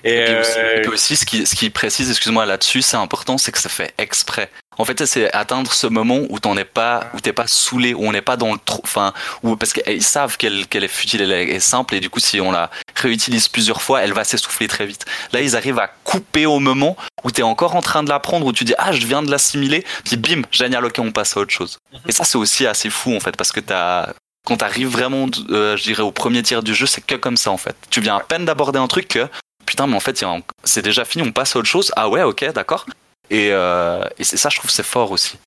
[0.04, 2.82] Et, Et puis aussi, euh, et puis aussi, ce, qui, ce qui précise, excuse-moi, là-dessus,
[2.82, 4.50] c'est important, c'est que ça fait exprès.
[4.78, 8.06] En fait, c'est atteindre ce moment où t'en es pas, où t'es pas saoulé, où
[8.06, 11.22] on n'est pas dans le trop, enfin, où parce qu'ils savent qu'elle qu'elle est futile,
[11.22, 14.68] elle est simple, et du coup, si on la réutilise plusieurs fois, elle va s'essouffler
[14.68, 15.06] très vite.
[15.32, 18.52] Là, ils arrivent à couper au moment où t'es encore en train de l'apprendre, où
[18.52, 21.52] tu dis ah, je viens de l'assimiler, puis bim, génial, ok, on passe à autre
[21.52, 21.78] chose.
[22.06, 24.10] Et ça, c'est aussi assez fou en fait, parce que t'as
[24.46, 27.50] quand t'arrives vraiment, euh, je dirais, au premier tiers du jeu, c'est que comme ça
[27.50, 27.74] en fait.
[27.90, 29.26] Tu viens à peine d'aborder un truc que
[29.66, 30.24] putain, mais en fait,
[30.64, 31.92] c'est déjà fini, on passe à autre chose.
[31.96, 32.86] Ah ouais, ok, d'accord.
[33.30, 35.38] Et, euh, et c'est ça, je trouve, c'est fort aussi.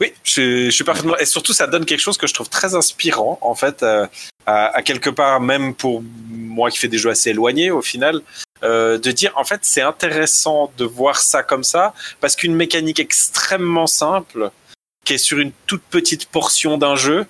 [0.00, 1.16] Oui, je, suis parfaitement.
[1.18, 4.06] Et surtout, ça donne quelque chose que je trouve très inspirant, en fait, euh,
[4.46, 8.22] à, à quelque part, même pour moi qui fais des jeux assez éloignés, au final,
[8.62, 12.98] euh, de dire, en fait, c'est intéressant de voir ça comme ça, parce qu'une mécanique
[12.98, 14.50] extrêmement simple,
[15.04, 17.26] qui est sur une toute petite portion d'un jeu,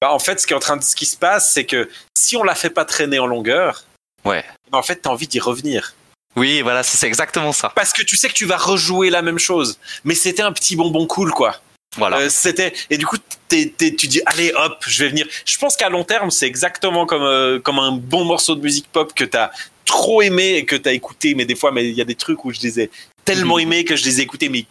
[0.00, 1.90] bah, en fait, ce qui est en train de, ce qui se passe, c'est que
[2.16, 3.84] si on la fait pas traîner en longueur,
[4.24, 4.44] Ouais.
[4.70, 5.94] bah, en fait, t'as envie d'y revenir.
[6.36, 7.72] Oui, voilà, c'est exactement ça.
[7.74, 9.78] Parce que tu sais que tu vas rejouer la même chose.
[10.04, 11.56] Mais c'était un petit bonbon cool, quoi.
[11.96, 12.18] Voilà.
[12.18, 13.16] Euh, c'était et du coup
[13.48, 16.46] t'es- t'es- tu dis allez hop je vais venir je pense qu'à long terme c'est
[16.46, 19.50] exactement comme euh, comme un bon morceau de musique pop que t'as
[19.86, 22.44] trop aimé et que t'as écouté mais des fois mais il y a des trucs
[22.44, 22.90] où je les ai
[23.28, 23.62] tellement Mhm.
[23.62, 24.64] aimés que je les ai écoutés mais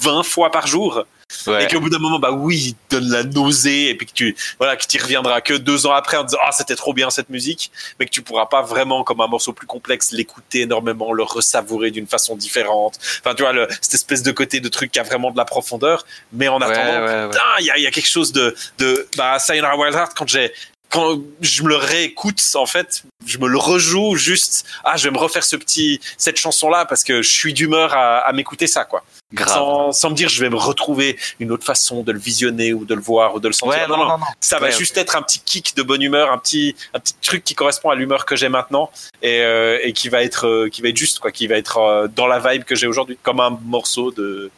[0.00, 1.04] 20 fois par jour
[1.46, 1.62] Ouais.
[1.64, 4.12] et qu'au bout d'un moment bah oui il te donne la nausée et puis que
[4.12, 6.92] tu voilà que tu y reviendras que deux ans après en disant ah c'était trop
[6.92, 10.62] bien cette musique mais que tu pourras pas vraiment comme un morceau plus complexe l'écouter
[10.62, 14.68] énormément le ressavourer d'une façon différente enfin tu vois le, cette espèce de côté de
[14.68, 17.28] truc qui a vraiment de la profondeur mais en attendant ouais, ouais.
[17.28, 20.26] putain, il y a, y a quelque chose de, de bah, Sayonara Wild Heart, quand
[20.28, 20.52] j'ai,
[20.90, 25.12] quand je me le réécoute, en fait, je me le rejoue juste, ah, je vais
[25.12, 28.84] me refaire ce petit, cette chanson-là parce que je suis d'humeur à, à m'écouter ça,
[28.84, 29.04] quoi.
[29.32, 29.48] Grave.
[29.48, 32.84] Sans, sans me dire, je vais me retrouver une autre façon de le visionner ou
[32.84, 33.82] de le voir ou de le sentir.
[33.82, 34.24] Ouais, non, non, non.
[34.40, 37.14] Ça va Ouais, juste être un petit kick de bonne humeur, un petit, un petit
[37.22, 38.90] truc qui correspond à l'humeur que j'ai maintenant
[39.22, 41.78] et, euh, et qui va être, euh, qui va être juste, quoi, qui va être
[41.78, 44.50] euh, dans la vibe que j'ai aujourd'hui, comme un morceau de,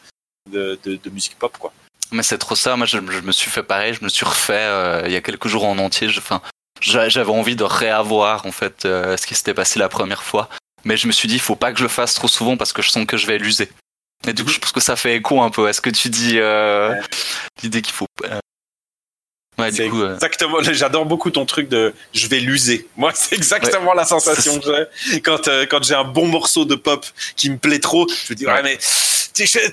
[0.51, 1.75] de, de, de musique pop, quoi.
[2.13, 2.77] Mais c'est trop ça.
[2.77, 3.95] Moi, je, je me suis fait pareil.
[3.95, 6.09] Je me suis refait euh, il y a quelques jours en entier.
[6.19, 6.41] Enfin,
[6.81, 10.49] j'avais envie de réavoir en fait euh, ce qui s'était passé la première fois.
[10.85, 12.73] Mais je me suis dit, il faut pas que je le fasse trop souvent parce
[12.73, 13.71] que je sens que je vais l'user.
[14.27, 16.09] Et du coup, je pense que ça fait écho un peu à ce que tu
[16.09, 16.39] dis.
[16.39, 16.95] euh.
[17.63, 18.07] L'idée qu'il faut.
[19.63, 20.63] Euh, Ouais, C'est euh, exactement.
[20.73, 22.87] J'adore beaucoup ton truc de je vais l'user.
[22.97, 26.75] Moi, c'est exactement la sensation que j'ai quand euh, quand j'ai un bon morceau de
[26.75, 27.05] pop
[27.37, 28.07] qui me plaît trop.
[28.09, 28.63] Je me dis ouais, Ouais.
[28.63, 28.79] mais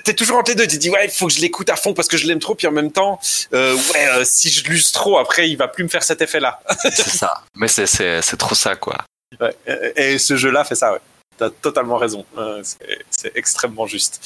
[0.04, 0.66] t'es toujours entre les deux.
[0.66, 2.54] Tu dis ouais, il faut que je l'écoute à fond parce que je l'aime trop.
[2.54, 3.20] Puis en même temps,
[3.52, 6.60] euh, ouais, si je l'use trop, après, il va plus me faire cet effet-là.
[6.82, 7.42] c'est ça.
[7.56, 8.98] Mais c'est c'est c'est trop ça quoi.
[9.40, 9.54] Ouais.
[9.96, 10.92] Et ce jeu-là fait ça.
[10.92, 10.98] Ouais.
[11.38, 12.24] T'as totalement raison.
[12.62, 14.20] C'est- C'est extrêmement juste.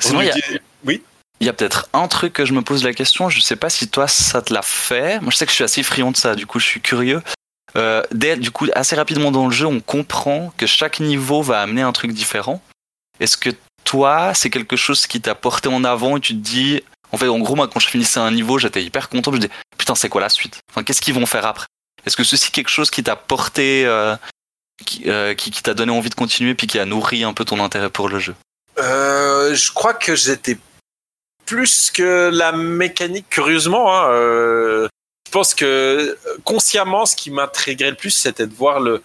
[0.00, 0.36] Sinon, il y a-
[0.84, 1.02] Oui?
[1.40, 3.70] Il y a peut-être un truc que je me pose la question, je sais pas
[3.70, 5.20] si toi ça te l'a fait.
[5.20, 7.22] Moi je sais que je suis assez friand de ça, du coup je suis curieux.
[7.76, 11.60] Euh, dès, du coup, assez rapidement dans le jeu, on comprend que chaque niveau va
[11.60, 12.62] amener un truc différent.
[13.20, 13.50] Est-ce que
[13.84, 16.82] toi, c'est quelque chose qui t'a porté en avant et tu te dis,
[17.12, 19.42] en fait, en gros, moi quand je finissais un niveau, j'étais hyper content, je me
[19.42, 20.60] dis, putain, c'est quoi la suite?
[20.70, 21.66] Enfin, qu'est-ce qu'ils vont faire après?
[22.06, 24.16] Est-ce que ceci est quelque chose qui t'a porté, euh,
[24.84, 27.44] qui, euh, qui, qui t'a donné envie de continuer, puis qui a nourri un peu
[27.44, 28.34] ton intérêt pour le jeu?
[28.76, 30.58] Je crois que j'étais
[31.48, 33.94] plus que la mécanique, curieusement.
[33.96, 34.88] Hein, euh,
[35.26, 39.02] je pense que euh, consciemment, ce qui m'intriguerait le plus, c'était de voir le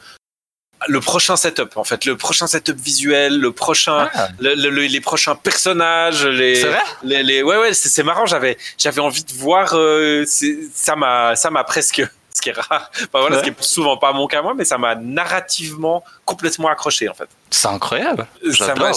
[0.90, 5.34] le prochain setup en fait le prochain setup visuel le prochain le- le- les prochains
[5.34, 6.82] personnages les C'est vrai?
[7.04, 10.26] les, les- ouais ouais c'est marrant j'avais j'avais envie de voir euh,
[10.74, 12.06] ça m'a ça m'a presque
[12.42, 14.78] qui est rare, enfin, voilà, ce qui est souvent pas mon cas moi, mais ça
[14.78, 17.30] m'a narrativement complètement accroché en fait.
[17.50, 18.28] C'est incroyable.
[18.68, 18.92] Ça m'a-.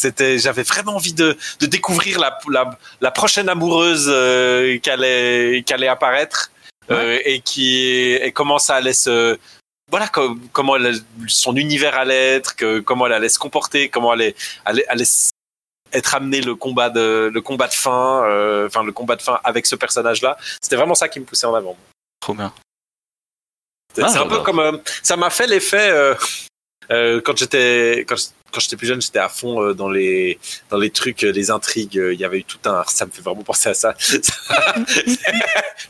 [0.00, 5.62] C'était, j'avais vraiment envie de, de découvrir la, la, la prochaine amoureuse euh, qui allait,
[5.70, 6.50] allait apparaître
[6.90, 9.38] euh, et qui et comment ça allait se
[9.90, 14.10] voilà com- comment elle- son univers allait être, que, comment elle allait se comporter, comment
[14.12, 14.34] allait
[14.64, 15.30] allait, allait s-
[15.92, 19.38] être amené le combat de le combat de fin, euh, enfin le combat de fin
[19.44, 20.38] avec ce personnage là.
[20.62, 21.76] C'était vraiment ça qui me poussait en avant.
[22.20, 22.52] Trop bien.
[23.94, 26.14] C'est Ah, un peu comme euh, ça m'a fait l'effet euh,
[26.90, 28.16] euh, quand j'étais quand,
[28.52, 30.38] quand j'étais plus jeune, j'étais à fond euh, dans les
[30.70, 31.98] dans les trucs, euh, les intrigues.
[31.98, 33.94] euh, Il y avait eu tout un, ça me fait vraiment penser à ça.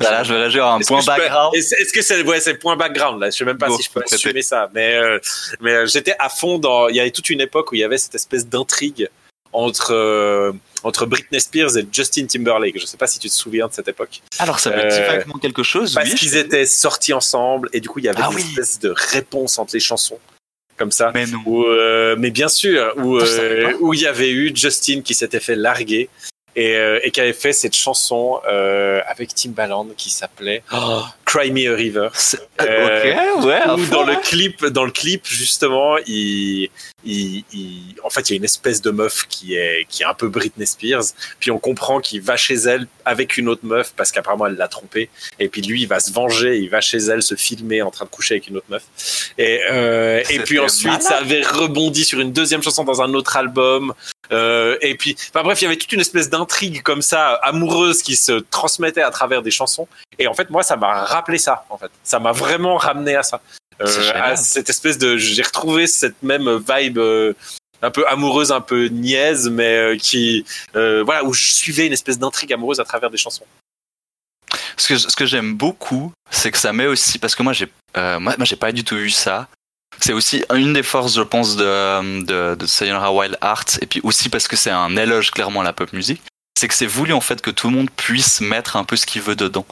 [0.00, 1.54] Là, je vais réagir à un point peux- background.
[1.54, 3.30] Est-ce que c'est ouais, c'est le point background là?
[3.30, 5.18] Je sais même pas Bon, si je peux assumer ça, mais euh,
[5.60, 6.88] mais euh, j'étais à fond dans.
[6.88, 9.08] Il y avait toute une époque où il y avait cette espèce d'intrigue
[9.52, 10.52] entre euh,
[10.84, 12.78] entre Britney Spears et Justin Timberlake.
[12.80, 14.22] Je sais pas si tu te souviens de cette époque.
[14.38, 15.92] Alors, ça me dit Euh, vaguement quelque chose.
[15.94, 18.42] Parce oui, qu'ils étaient sortis ensemble et du coup il y avait Ah une oui.
[18.48, 20.18] espèce de réponse entre les chansons
[20.80, 21.12] comme ça.
[21.14, 21.38] Mais non.
[21.44, 25.38] Où, euh, mais bien sûr, où euh, où il y avait eu Justin qui s'était
[25.38, 26.08] fait larguer
[26.56, 31.50] et, euh, et qui avait fait cette chanson euh, avec Timbaland qui s'appelait oh, Cry
[31.52, 32.08] Me a River.
[32.60, 33.60] Euh, ok, ouais.
[33.76, 36.68] Où dans le clip, dans le clip justement, il,
[37.04, 40.06] il, il- en fait, il y a une espèce de meuf qui est qui est
[40.06, 41.04] un peu Britney Spears.
[41.38, 44.68] Puis on comprend qu'il va chez elle avec une autre meuf parce qu'apparemment elle l'a
[44.68, 45.08] trompé.
[45.38, 48.04] Et puis lui, il va se venger, il va chez elle se filmer en train
[48.06, 48.82] de coucher avec une autre meuf.
[49.38, 51.02] Et euh, et puis ensuite, malade.
[51.02, 53.94] ça avait rebondi sur une deuxième chanson dans un autre album.
[54.32, 58.02] Euh, et puis, enfin bref, il y avait toute une espèce d'intrigue comme ça, amoureuse,
[58.02, 59.88] qui se transmettait à travers des chansons.
[60.18, 61.64] Et en fait, moi, ça m'a rappelé ça.
[61.70, 63.40] En fait, ça m'a vraiment ramené à ça.
[63.80, 66.98] Euh, à cette espèce de, j'ai retrouvé cette même vibe.
[66.98, 67.32] euh,
[67.82, 70.44] un peu amoureuse, un peu niaise, mais euh, qui,
[70.76, 73.44] euh, voilà, où je suivais une espèce d'intrigue amoureuse à travers des chansons.
[74.76, 77.68] Ce que, ce que j'aime beaucoup, c'est que ça met aussi, parce que moi j'ai,
[77.96, 79.48] euh, moi, moi j'ai pas du tout eu ça.
[80.00, 84.00] C'est aussi une des forces, je pense, de, de, de Sayonara Wild Hearts, et puis
[84.02, 86.22] aussi parce que c'est un éloge clairement à la pop music,
[86.58, 89.06] c'est que c'est voulu en fait que tout le monde puisse mettre un peu ce
[89.06, 89.66] qu'il veut dedans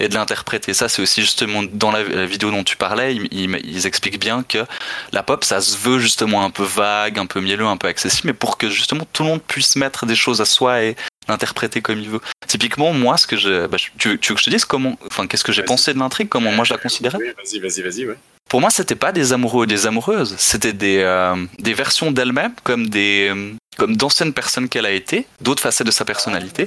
[0.00, 0.72] et de l'interpréter.
[0.72, 4.18] Ça, c'est aussi justement dans la, la vidéo dont tu parlais, ils, ils, ils expliquent
[4.18, 4.64] bien que
[5.12, 8.28] la pop, ça se veut justement un peu vague, un peu mielleux, un peu accessible,
[8.28, 10.96] mais pour que justement tout le monde puisse mettre des choses à soi et
[11.28, 12.20] l'interpréter comme il veut.
[12.48, 15.26] Typiquement, moi, ce que je, bah, tu, tu veux que je te dise comment, enfin,
[15.26, 17.18] qu'est-ce que j'ai pensé de l'intrigue, comment moi je la considérais?
[17.18, 18.16] Oui, vas-y, vas-y, vas-y, ouais.
[18.52, 22.52] Pour moi, c'était pas des amoureux ou des amoureuses, c'était des, euh, des versions d'elle-même,
[22.64, 26.64] comme des, euh, comme d'anciennes personnes qu'elle a été, d'autres facettes de sa personnalité.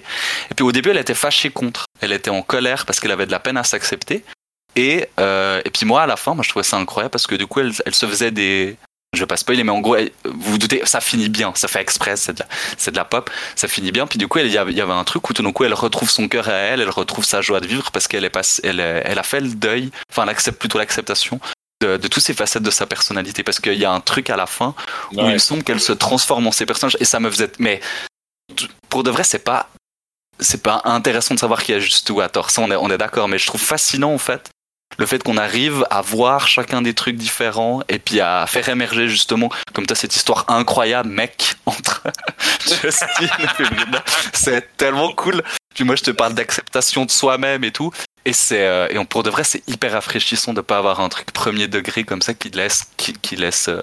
[0.49, 3.27] Et puis au début, elle était fâchée contre, elle était en colère parce qu'elle avait
[3.27, 4.25] de la peine à s'accepter.
[4.75, 7.36] Et, euh, et puis moi, à la fin, moi, je trouvais ça incroyable parce que
[7.36, 8.77] du coup, elle, elle se faisait des,
[9.13, 11.81] je vais pas spoiler, mais en gros, vous vous doutez, ça finit bien, ça fait
[11.81, 14.07] express, c'est de la, de la pop, ça finit bien.
[14.07, 16.09] Puis du coup, il il y avait un truc où tout d'un coup, elle retrouve
[16.09, 18.79] son cœur à elle, elle retrouve sa joie de vivre parce qu'elle est pas, elle,
[18.79, 21.39] elle a fait le deuil, enfin, elle accepte plutôt l'acceptation
[21.82, 24.38] de, de toutes ces facettes de sa personnalité parce qu'il y a un truc à
[24.38, 24.73] la fin
[25.13, 27.82] où il me semble qu'elle se transforme en ces personnages et ça me faisait, mais
[28.89, 29.69] pour de vrai, c'est pas,
[30.39, 32.49] c'est pas intéressant de savoir qui a juste ou à tort.
[32.49, 34.49] Ça, on est, on est d'accord, mais je trouve fascinant en fait
[34.97, 39.09] le fait qu'on arrive à voir chacun des trucs différents et puis à faire émerger
[39.09, 42.03] justement, comme t'as cette histoire incroyable, mec, entre
[42.82, 43.28] Justin et.
[44.34, 45.43] C'est tellement cool.
[45.76, 47.91] Puis moi, je te parle d'acceptation de soi-même et tout.
[48.26, 51.09] Et c'est euh, et on, pour de vrai, c'est hyper rafraîchissant de pas avoir un
[51.09, 53.82] truc premier degré comme ça qui laisse qui, qui laisse euh,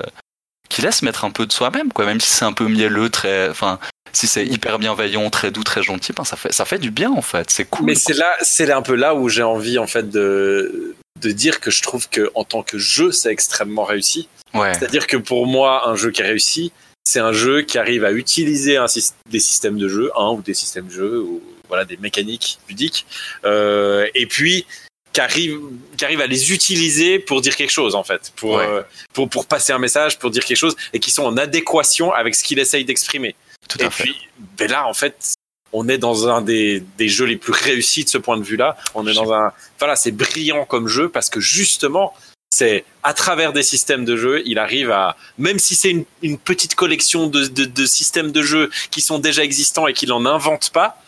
[0.69, 2.07] qui laisse mettre un peu de soi-même quoi.
[2.07, 3.79] Même si c'est un peu mielleux, très, enfin,
[4.13, 7.13] si c'est hyper bienveillant, très doux, très gentil, ben ça fait ça fait du bien
[7.13, 7.51] en fait.
[7.51, 7.87] C'est cool.
[7.87, 11.61] Mais c'est là, c'est un peu là où j'ai envie en fait de de dire
[11.61, 14.29] que je trouve que en tant que jeu, c'est extrêmement réussi.
[14.55, 14.75] Ouais.
[14.75, 16.73] C'est-à-dire que pour moi, un jeu qui est réussi,
[17.05, 18.87] c'est un jeu qui arrive à utiliser un
[19.31, 21.41] des systèmes de jeu, un ou des systèmes de jeu, ou
[21.73, 23.07] voilà des mécaniques ludiques,
[23.47, 24.67] euh, et puis
[25.15, 25.59] qui arrive,
[25.97, 28.67] qui arrive à les utiliser pour dire quelque chose en fait, pour Ouais.
[28.67, 28.83] euh,
[29.15, 32.35] pour pour passer un message, pour dire quelque chose, et qui sont en adéquation avec
[32.35, 33.35] ce qu'il essaye d'exprimer.
[33.71, 34.03] Tout Et à fait.
[34.05, 34.17] puis,
[34.59, 35.35] ben là, en fait,
[35.73, 38.77] on est dans un des, des jeux les plus réussis de ce point de vue-là.
[38.95, 42.13] On est dans un, voilà, c'est brillant comme jeu parce que justement,
[42.55, 46.37] c'est à travers des systèmes de jeu, il arrive à, même si c'est une, une
[46.39, 50.27] petite collection de, de, de systèmes de jeu qui sont déjà existants et qu'il n'en
[50.27, 51.02] invente pas,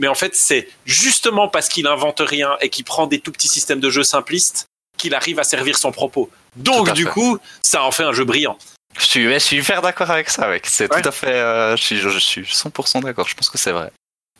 [0.00, 3.48] mais en fait, c'est justement parce qu'il invente rien et qu'il prend des tout petits
[3.48, 4.66] systèmes de jeu simplistes
[4.98, 6.28] qu'il arrive à servir son propos.
[6.56, 7.10] Donc, du fait.
[7.10, 8.58] coup, ça en fait un jeu brillant.
[8.98, 10.66] Je suis, je suis hyper d'accord avec ça, mec.
[10.66, 11.00] C'est Ouais.
[11.00, 11.28] tout à fait.
[11.32, 13.28] euh, je, suis, je, je suis 100% d'accord.
[13.28, 13.90] Je pense que c'est vrai.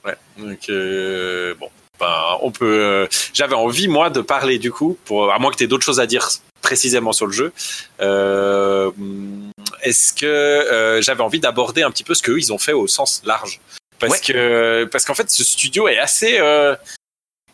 [0.05, 0.17] Ouais.
[0.39, 2.67] Donc euh, bon, ben, on peut.
[2.67, 5.85] euh, J'avais envie moi de parler du coup, pour à moins que tu aies d'autres
[5.85, 6.29] choses à dire
[6.63, 7.53] précisément sur le jeu.
[8.01, 8.91] Euh,
[9.83, 12.87] Est-ce que euh, j'avais envie d'aborder un petit peu ce qu'eux ils ont fait au
[12.87, 13.61] sens large,
[14.01, 14.21] parce Ouais.
[14.33, 16.39] que parce qu'en fait ce studio est assez.
[16.41, 16.75] euh,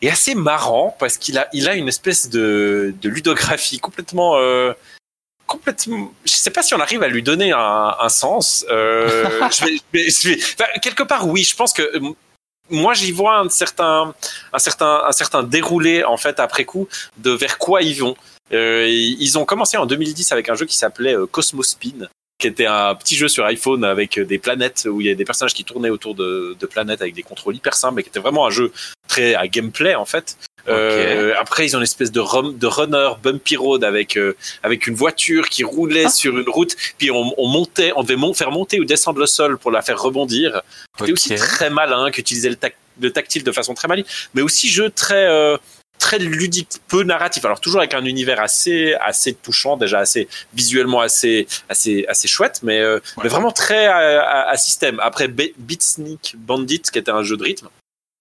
[0.02, 4.74] est assez marrant parce qu'il a, il a une espèce de, de ludographie complètement, euh,
[5.46, 6.12] complètement.
[6.26, 8.66] Je sais pas si on arrive à lui donner un, un sens.
[8.70, 11.44] Euh, je vais, je vais- je vais- enfin, quelque part, oui.
[11.44, 11.90] Je pense que
[12.68, 14.14] moi, j'y vois un certain,
[14.52, 18.16] un certain, un certain déroulé en fait après coup de vers quoi ils vont.
[18.52, 22.08] Euh, ils ont commencé en 2010 avec un jeu qui s'appelait euh, Cosmospin
[22.38, 25.24] qui était un petit jeu sur iPhone avec des planètes où il y avait des
[25.24, 28.20] personnages qui tournaient autour de, de planètes avec des contrôles hyper simples, mais qui était
[28.20, 28.72] vraiment un jeu
[29.08, 30.36] très à gameplay en fait.
[30.68, 34.86] Euh, après, ils ont une espèce de, rum- de runner bumpy road avec euh, avec
[34.88, 36.10] une voiture qui roulait Ah.
[36.10, 39.26] sur une route, puis on, on montait, on devait mon- faire monter ou descendre le
[39.26, 40.62] sol pour la faire rebondir.
[40.98, 41.38] C'était aussi Ok.
[41.38, 44.90] très malin, qui utilisait le, tac- le tactile de façon très maligne, mais aussi jeu
[44.90, 45.56] très euh,
[46.06, 47.44] très ludique, peu narratif.
[47.44, 52.60] Alors toujours avec un univers assez assez touchant, déjà assez visuellement assez assez assez chouette,
[52.62, 53.24] mais euh, Ouais.
[53.24, 54.96] mais vraiment très à, à- à système.
[55.00, 57.68] Après Be- Beat Sneak Bandit, qui était un jeu de rythme.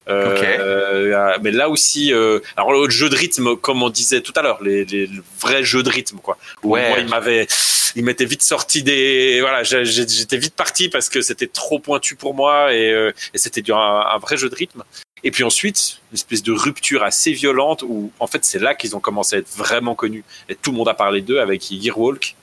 [0.07, 4.33] Euh, euh, mais là aussi, euh, alors le jeu de rythme, comme on disait tout
[4.35, 5.09] à l'heure, les, les
[5.39, 6.37] vrais jeux de rythme, quoi.
[6.63, 6.89] Ouais.
[6.89, 7.47] Moi, il m'avait,
[7.95, 12.33] il m'était vite sorti des, voilà, j'étais vite parti parce que c'était trop pointu pour
[12.35, 13.75] moi et, euh, et c'était un,
[14.13, 14.83] un vrai jeu de rythme.
[15.25, 18.95] Et puis ensuite, une espèce de rupture assez violente où, en fait, c'est là qu'ils
[18.95, 20.23] ont commencé à être vraiment connus.
[20.49, 22.35] Et tout le monde a parlé d'eux avec Yearwalk,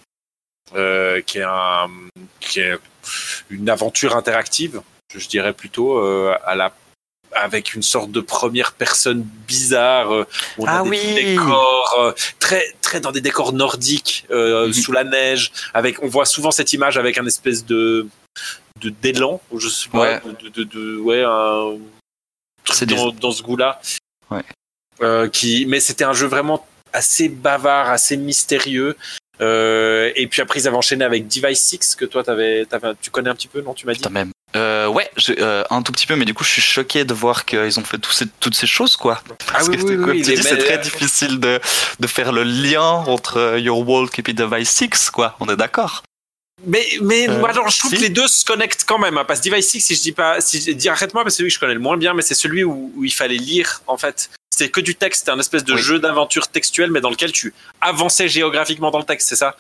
[0.75, 1.89] euh, qui est un,
[2.41, 2.77] qui est
[3.51, 4.83] une aventure interactive,
[5.15, 6.75] je dirais plutôt euh, à la
[7.35, 10.27] avec une sorte de première personne bizarre euh,
[10.59, 11.15] où on a Ah des oui.
[11.15, 14.73] décors euh, très très dans des décors nordiques euh, Mhm.
[14.75, 18.07] sous la neige avec on voit souvent cette image avec un espèce de
[18.83, 20.21] de d'élan je sais pas Ouais.
[20.43, 21.79] de, de, de- ouais un
[22.71, 23.81] C'est des- dans, dans ce goût-là
[24.31, 24.43] Ouais.
[25.03, 28.97] Euh, qui mais c'était un jeu vraiment assez bavard assez mystérieux
[29.41, 33.11] euh, et puis après ils avaient enchaîné avec Device 6 que toi t'avais, t'avais tu
[33.11, 33.99] connais un petit peu non tu m'as dit?
[33.99, 34.31] Putain, même.
[34.55, 37.15] Euh, ouais, je- euh, un tout petit peu, mais du coup, je suis choqué de
[37.15, 39.23] voir qu'ils ont fait tous ces- toutes ces choses, quoi.
[39.51, 41.59] Parce Ah oui, que, oui, comme oui, tu dis, c'est très difficile de,
[41.99, 45.37] de faire le lien entre euh, Your Walk et puis Device 6, quoi.
[45.41, 46.03] On est d'accord.
[46.65, 47.97] Mais, mais Euh, moi, alors, je trouve si.
[47.97, 49.19] que les deux se connectent quand même.
[49.19, 51.37] hein, parce que Device 6, si je dis pas, si je dis arrête-moi, parce que
[51.37, 53.37] c'est celui que je connais le moins bien, mais c'est celui où, où il fallait
[53.37, 54.31] lire, en fait.
[54.55, 55.81] C'est que du texte, c'était un espèce de Oui.
[55.81, 59.57] jeu d'aventure textuelle, mais dans lequel tu avançais géographiquement dans le texte, c'est ça?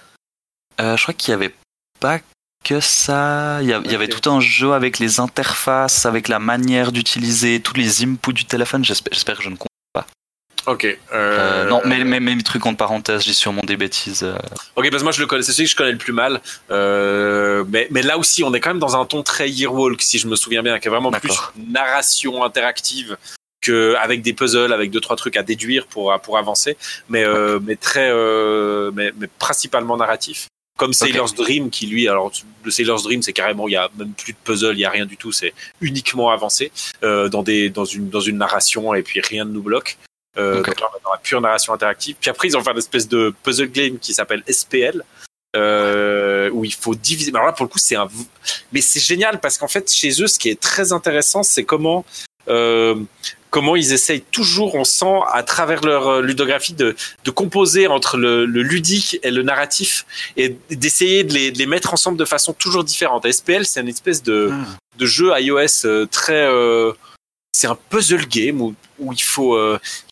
[0.81, 1.55] Euh, je crois qu'il y avait
[1.99, 2.21] pas
[2.65, 3.59] que ça.
[3.63, 8.05] Il y, avait tout un jeu avec les interfaces, avec la manière d'utiliser tous les
[8.05, 8.85] inputs du téléphone.
[8.85, 9.67] J'espère, que je ne comprends
[10.67, 10.85] Ok.
[10.85, 14.23] Euh, Euh, non, mais, mais, mais mes trucs entre parenthèses, j'ai sûrement des bêtises.
[14.23, 14.37] euh.
[14.77, 16.41] Ok, parce que moi je le connais, c'est celui que je connais le plus mal.
[16.71, 20.19] Euh, mais, mais là aussi, on est quand même dans un ton très Yearwalk, si
[20.19, 23.17] je me souviens bien, qui est vraiment plus narration interactive
[23.61, 26.77] que avec des puzzles, avec deux trois trucs à déduire pour pour avancer,
[27.09, 30.47] mais euh, mais très euh, mais, mais principalement narratif.
[30.79, 32.33] Comme Sailor's Dream, qui lui, alors
[32.65, 34.91] le Sailor's Dream, c'est carrément, il y a même plus de puzzle, il y a
[34.91, 36.73] rien du tout, c'est uniquement avancé
[37.05, 39.99] euh, dans des dans une dans une narration et puis rien ne nous bloque.
[40.39, 40.66] Euh, Ok.
[40.66, 42.16] donc là, on est dans la pure narration interactive.
[42.20, 45.03] Puis après, ils ont fait une espèce de puzzle game qui s'appelle SPL,
[45.57, 47.30] euh, où il faut diviser.
[47.35, 48.09] Alors là, pour le coup, c'est un.
[48.72, 52.05] Mais c'est génial parce qu'en fait, chez eux, ce qui est très intéressant, c'est comment.
[52.49, 52.97] Euh,
[53.51, 58.16] comment ils essayent toujours, on sent à travers leur euh, ludographie de, de composer entre
[58.16, 60.07] le, le ludique et le narratif
[60.39, 63.30] et d'essayer de les, de les mettre ensemble de façon toujours différente.
[63.30, 64.51] SPL, c'est une espèce de,
[64.97, 66.47] de jeu iOS euh, très.
[66.47, 66.93] euh,
[67.55, 69.78] c'est un puzzle game où, où il faut euh,
[70.11, 70.12] il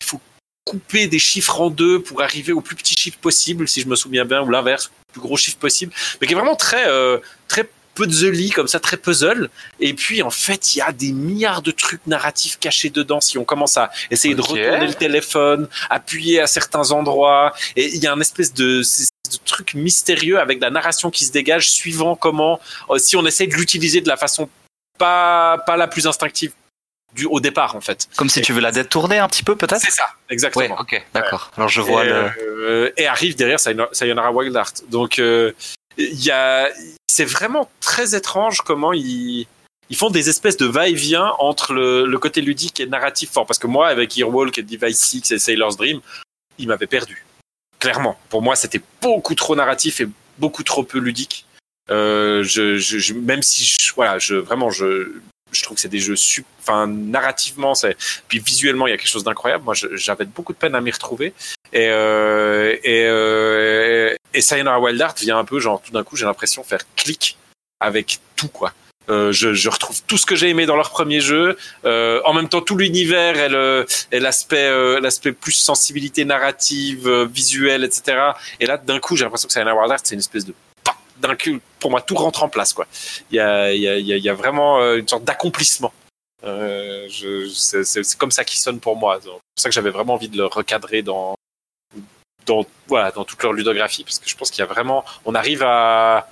[0.65, 3.95] couper des chiffres en deux pour arriver au plus petit chiffre possible, si je me
[3.95, 7.17] souviens bien, ou l'inverse, le plus gros chiffre possible, mais qui est vraiment très euh,
[7.47, 9.49] très puzzly comme ça, très puzzle.
[9.79, 13.19] Et puis en fait, il y a des milliards de trucs narratifs cachés dedans.
[13.19, 18.01] Si on commence à essayer de retourner le téléphone, appuyer à certains endroits, et il
[18.01, 18.81] y a un espèce de
[19.31, 22.59] de truc mystérieux avec la narration qui se dégage suivant comment
[22.89, 24.49] euh, si on essaie de l'utiliser de la façon
[24.97, 26.51] pas pas la plus instinctive
[27.13, 28.07] du au départ en fait.
[28.15, 30.75] Comme si tu veux la détourner un petit peu, peut-être C'est ça, exactement.
[30.75, 31.51] Ouais, ok, d'accord.
[31.57, 32.31] Alors je vois et, le.
[32.39, 34.83] euh, et arrive derrière Sayonara Wild Heart.
[34.89, 35.51] Donc euh,
[35.97, 36.69] il y a,
[37.07, 39.47] c'est vraiment très étrange comment ils
[39.89, 43.45] ils font des espèces de va-et-vient entre le, le côté ludique et narratif fort.
[43.45, 45.99] Parce que moi, avec Earwalk et Device 6 et Sailor's Dream,
[46.57, 47.25] ils m'avaient perdu.
[47.77, 48.17] Clairement.
[48.29, 50.07] Pour moi, c'était beaucoup trop narratif et
[50.37, 51.45] beaucoup trop peu ludique.
[51.89, 55.11] Euh, je, je, je- même si, je, voilà, je, vraiment, je,
[55.51, 57.97] je trouve que c'est des jeux, sup- enfin, narrativement, c'est,
[58.27, 59.63] puis visuellement, il y a quelque chose d'incroyable.
[59.63, 61.33] Moi, j'avais beaucoup de peine à m'y retrouver.
[61.73, 66.15] Et, euh, et, euh, et Sayonara Wild Heart vient un peu, genre, tout d'un coup,
[66.15, 67.37] j'ai l'impression faire clic
[67.79, 68.73] avec tout, quoi.
[69.09, 71.57] Euh, je, je retrouve tout ce que j'ai aimé dans leur premier jeu.
[71.85, 73.35] Euh, en même temps, tout l'univers
[74.11, 78.17] et l'aspect, euh, l'aspect plus sensibilité narrative, euh, visuelle, etc.
[78.59, 80.53] Et là, d'un coup, j'ai l'impression que Sayonara Wild Heart, c'est une espèce de
[81.79, 82.87] pour moi, tout rentre en place, quoi.
[83.31, 85.93] Il y a, vraiment une sorte d'accomplissement
[86.43, 87.07] Euh,
[87.53, 89.19] c'est, comme ça qui sonne pour moi.
[89.21, 91.35] C'est pour ça que j'avais vraiment envie de le recadrer dans,
[92.45, 96.27] toute leur ludographie, parce que je pense qu'il y a vraiment, on arrive à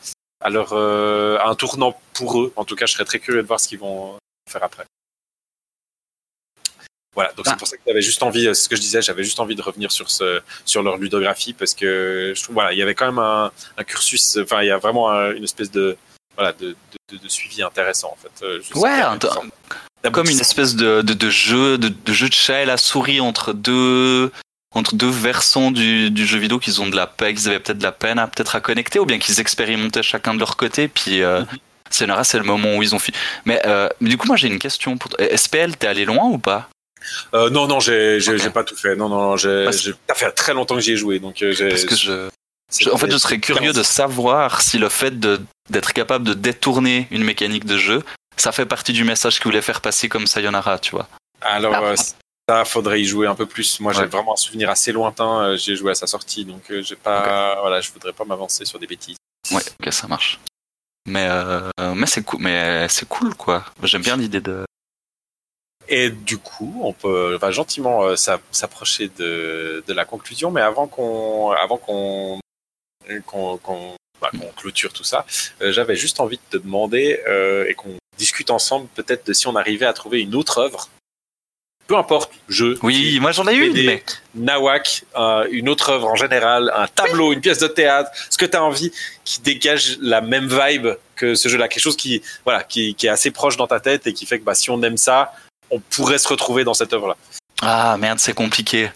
[0.50, 2.54] leur, euh, à un tournant pour eux.
[2.56, 4.18] En tout cas, je serais très curieux de voir ce qu'ils vont
[4.50, 4.86] faire après.
[7.20, 7.52] Voilà, donc Ah.
[7.52, 9.42] c'est pour ça que j'avais juste envie, euh, c'est ce que je disais, j'avais juste
[9.42, 12.82] envie de revenir sur ce, sur leur ludographie parce que je trouve, voilà, il y
[12.82, 15.98] avait quand même un, un cursus, enfin, il y a vraiment un- une espèce de,
[16.38, 16.78] voilà, de,
[17.12, 18.46] de, de suivi intéressant en fait.
[18.46, 19.02] Euh, Ouais.
[20.14, 23.20] Comme une espèce de, de, de jeu, de, de jeu de chat et la souris
[23.20, 24.32] entre deux,
[24.74, 27.80] entre deux versants du, du jeu vidéo qu'ils ont de la peine, qu'ils avaient peut-être
[27.80, 30.88] de la peine à peut-être à connecter, ou bien qu'ils expérimentaient chacun de leur côté,
[30.88, 31.44] puis euh,
[31.90, 33.18] c'est là, c'est le moment où ils ont fini.
[33.44, 35.20] Mais, euh, mais du coup, moi j'ai une question pour toi.
[35.36, 36.70] SPL, t'es allé loin ou pas?
[37.34, 38.20] Euh, non, non, j'ai,
[38.54, 38.96] pas tout fait.
[38.96, 41.70] Non, non, j'ai, ça fait très longtemps que j'y ai joué, donc euh, j'ai.
[41.70, 42.30] Parce que je,
[42.92, 47.08] en fait, je serais curieux de savoir si le fait de d'être capable de détourner
[47.12, 48.04] une mécanique de jeu,
[48.38, 51.08] ça fait partie du message qu'ils voulaient faire passer comme Sayonara, tu vois.
[51.42, 51.84] Alors, Ah.
[51.84, 51.96] euh,
[52.50, 53.80] ça, faudrait y jouer un peu plus.
[53.80, 54.06] Moi, j'ai Ouais.
[54.08, 55.44] vraiment un souvenir assez lointain.
[55.44, 58.80] euh, J'ai joué à sa sortie, donc j'ai pas, voilà, je voudrais pas m'avancer sur
[58.80, 59.18] des bêtises.
[59.52, 60.40] Ouais, ok, ça marche.
[61.08, 63.64] Mais euh, mais c'est cool, mais c'est cool quoi.
[63.84, 64.64] J'aime bien l'idée de.
[65.90, 70.62] Et du coup, on peut va gentiment euh, s'a- s'approcher de, de la conclusion, mais
[70.62, 72.40] avant qu'on avant qu'on
[73.26, 75.26] qu'on qu'on bah, qu'on clôture tout ça,
[75.62, 79.48] euh, j'avais juste envie de te demander euh, et qu'on discute ensemble peut-être de si
[79.48, 80.90] on arrivait à trouver une autre œuvre,
[81.88, 84.04] peu importe jeu, Oui, moi j'en ai une, mais
[84.36, 88.46] nawak, euh, une autre œuvre en général, un tableau, une pièce de théâtre, ce que
[88.46, 88.92] tu as envie
[89.24, 93.10] qui dégage la même vibe que ce jeu-là, quelque chose qui voilà qui, qui est
[93.10, 95.34] assez proche dans ta tête et qui fait que bah, si on aime ça,
[95.72, 97.16] on pourrait se retrouver dans cette œuvre-là.
[97.62, 98.92] ah merde, c'est compliqué.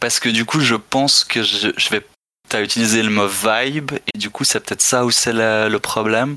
[0.00, 2.06] Parce que du coup, je pense que je, je vais.
[2.48, 5.78] T'as utilisé le mot vibe et du coup, c'est peut-être ça où c'est le, le
[5.78, 6.36] problème.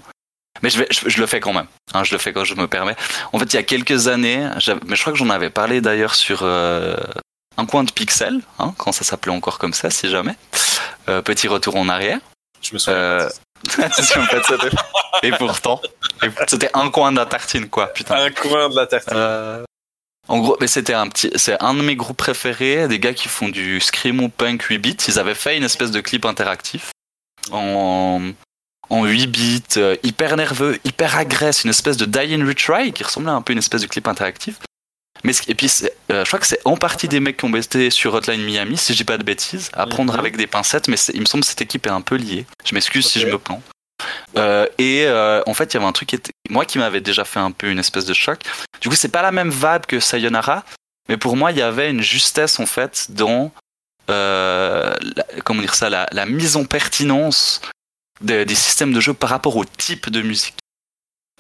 [0.62, 1.68] Mais je, vais, je, je le fais quand même.
[1.94, 2.98] hein, je le fais quand je me permets.
[3.32, 4.50] En fait, il y a quelques années,
[4.86, 6.98] mais je crois que j'en avais parlé d'ailleurs sur euh,
[7.58, 10.36] un coin de pixel, hein, quand ça s'appelait encore comme ça, si jamais.
[11.08, 12.20] Euh, petit retour en arrière.
[12.62, 13.00] Je me souviens.
[13.00, 13.30] Euh,
[15.24, 15.82] et pourtant,
[16.48, 17.88] c'était un coin de la tartine, quoi.
[17.88, 18.16] Putain.
[18.16, 19.04] un coin de la terre.
[19.12, 19.64] Euh,
[20.28, 23.28] en gros, mais c'était un petit, c'est un de mes groupes préférés, des gars qui
[23.28, 24.98] font du scream ou punk 8 bits.
[25.08, 26.92] Ils avaient fait une espèce de clip interactif
[27.52, 28.32] en,
[28.90, 33.04] en 8 bits, euh, hyper nerveux, hyper agressif, une espèce de die and retry qui
[33.04, 34.58] ressemblait un peu à une espèce de clip interactif.
[35.24, 35.72] Mais et puis,
[36.12, 38.78] euh, je crois que c'est en partie des mecs qui ont bossé sur Hotline Miami,
[38.78, 40.20] si je dis pas de bêtises, à prendre Mhm.
[40.20, 42.46] avec des pincettes, mais il me semble que cette équipe est un peu liée.
[42.66, 43.62] Je m'excuse si je me plante.
[44.38, 47.02] Euh, et euh, en fait, il y avait un truc qui était, moi qui m'avait
[47.02, 48.40] déjà fait un peu une espèce de choc.
[48.82, 50.64] Du coup, c'est pas la même vibe que Sayonara,
[51.08, 53.52] mais pour moi, il y avait une justesse en fait dans
[54.10, 57.62] euh, la- comment dire ça, la, la mise en pertinence
[58.22, 60.56] des, des systèmes de jeu par rapport au type de musique.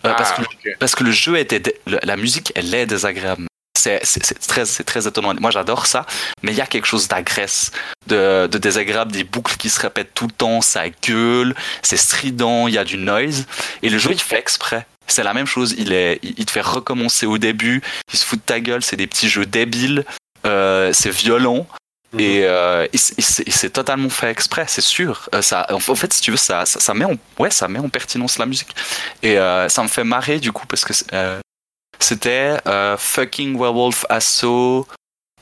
[0.05, 0.77] Euh, parce, que, Ah, ok.
[0.79, 3.47] parce que le jeu était, la musique, elle est désagréable.
[3.81, 5.33] C'est très, c'est très étonnant.
[5.39, 6.05] Moi, j'adore ça,
[6.43, 7.71] mais il y a quelque chose d'agresse,
[8.07, 12.67] de, de désagréable, des boucles qui se répètent tout le temps, ça gueule, c'est strident,
[12.67, 13.45] il y a du noise,
[13.81, 14.85] et le jeu, il fait exprès.
[15.07, 17.81] C'est la même chose, il, est, il te fait recommencer au début,
[18.13, 20.05] il se fout de ta gueule, c'est des petits jeux débiles,
[20.45, 21.67] euh, c'est violent,
[22.17, 23.19] et, euh, et c'est-
[23.49, 25.27] c'est totalement fait exprès, c'est sûr.
[25.33, 27.79] Euh, ça, en fait, si tu veux, ça, ça, ça met en, ouais, ça met
[27.79, 28.69] en pertinence la musique.
[29.23, 31.39] Et euh, ça me fait marrer du coup parce que euh,
[32.03, 34.87] c'était euh, fucking werewolf assault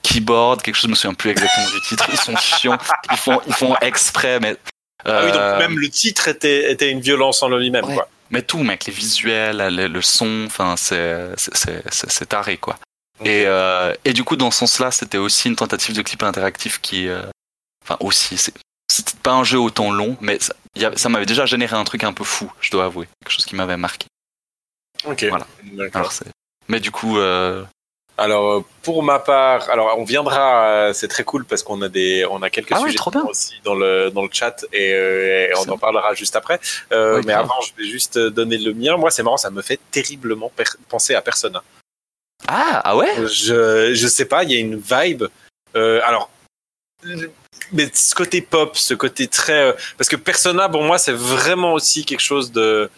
[0.02, 2.08] keyboard, quelque chose, je me souviens plus exactement du titre.
[2.12, 2.78] Ils sont chiants,
[3.12, 4.56] ils font, ils font exprès, mais.
[5.06, 7.94] Ah oui, donc euh, même le titre était, était une violence en lui-même, Ouais.
[7.96, 8.10] quoi.
[8.32, 12.78] mais tout, mec, les visuels, le, le son, enfin, c'est, c'est, taré, quoi.
[13.24, 16.80] Et, euh, et du coup, dans ce sens-là, c'était aussi une tentative de clip interactif
[16.82, 17.22] qui, euh,
[17.86, 18.54] enfin, aussi, c'est,
[18.92, 22.24] c'était pas un jeu autant long, mais ça, m'avait déjà généré un truc un peu
[22.26, 24.08] fou, je dois avouer, quelque chose qui m'avait marqué.
[25.06, 25.26] Ok.
[25.30, 25.48] Voilà.
[25.94, 26.12] Alors,
[26.70, 27.64] mais du coup, euh,
[28.18, 31.90] Alors euh, pour ma part, alors on viendra, euh, c'est très cool parce qu'on a
[31.90, 32.98] des, on a quelques Ah sujets
[33.28, 35.72] aussi dans le dans le chat et, et on Ça.
[35.74, 36.60] en parlera juste après.
[36.92, 38.96] Euh, Oui, mais avant, je vais juste donner le mien.
[38.98, 41.64] Moi, c'est marrant, ça me fait terriblement per- penser à Persona.
[42.48, 45.26] ah, ah ouais, Je je sais pas, il y a une vibe.
[45.76, 46.30] Euh, alors.
[47.72, 52.04] Mais ce côté pop, ce côté très, parce que Persona, pour moi, c'est vraiment aussi
[52.04, 52.90] quelque chose de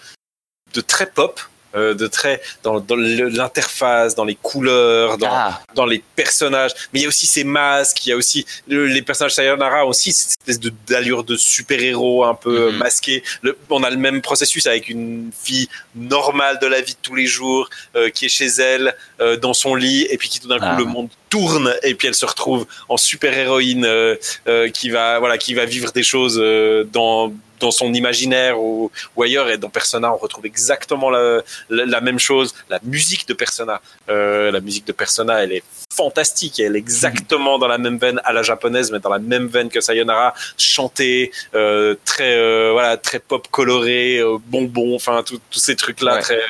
[0.73, 1.39] de très pop,
[1.75, 6.99] euh, de très dans, dans l'interface, dans les couleurs, dans, ah, dans les personnages, mais
[6.99, 10.11] il y a aussi ces masques, il y a aussi le- les personnages Sayonara aussi
[10.11, 12.77] cette espèce de d'allure de super-héros un peu Mhm.
[12.77, 13.23] masqué.
[13.41, 17.15] Le, on a le même processus avec une fille normale de la vie de tous
[17.15, 20.47] les jours euh, qui est chez elle euh, dans son lit et puis qui tout
[20.47, 20.75] d'un coup Ah.
[20.77, 24.15] le monde tourne et puis elle se retrouve en super héroïne euh,
[24.47, 27.31] euh, qui va voilà qui va vivre des choses euh, dans
[27.61, 32.01] dans son imaginaire ou, ou, ailleurs et dans Persona on retrouve exactement la, la, la
[32.01, 36.75] même chose la musique de Persona euh, la musique de Persona elle est fantastique elle
[36.75, 39.79] est exactement dans la même veine à la japonaise mais dans la même veine que
[39.81, 46.15] Sayonara chantée euh, très euh, voilà très pop coloré bonbon enfin tous ces trucs là
[46.15, 46.21] ouais.
[46.21, 46.41] très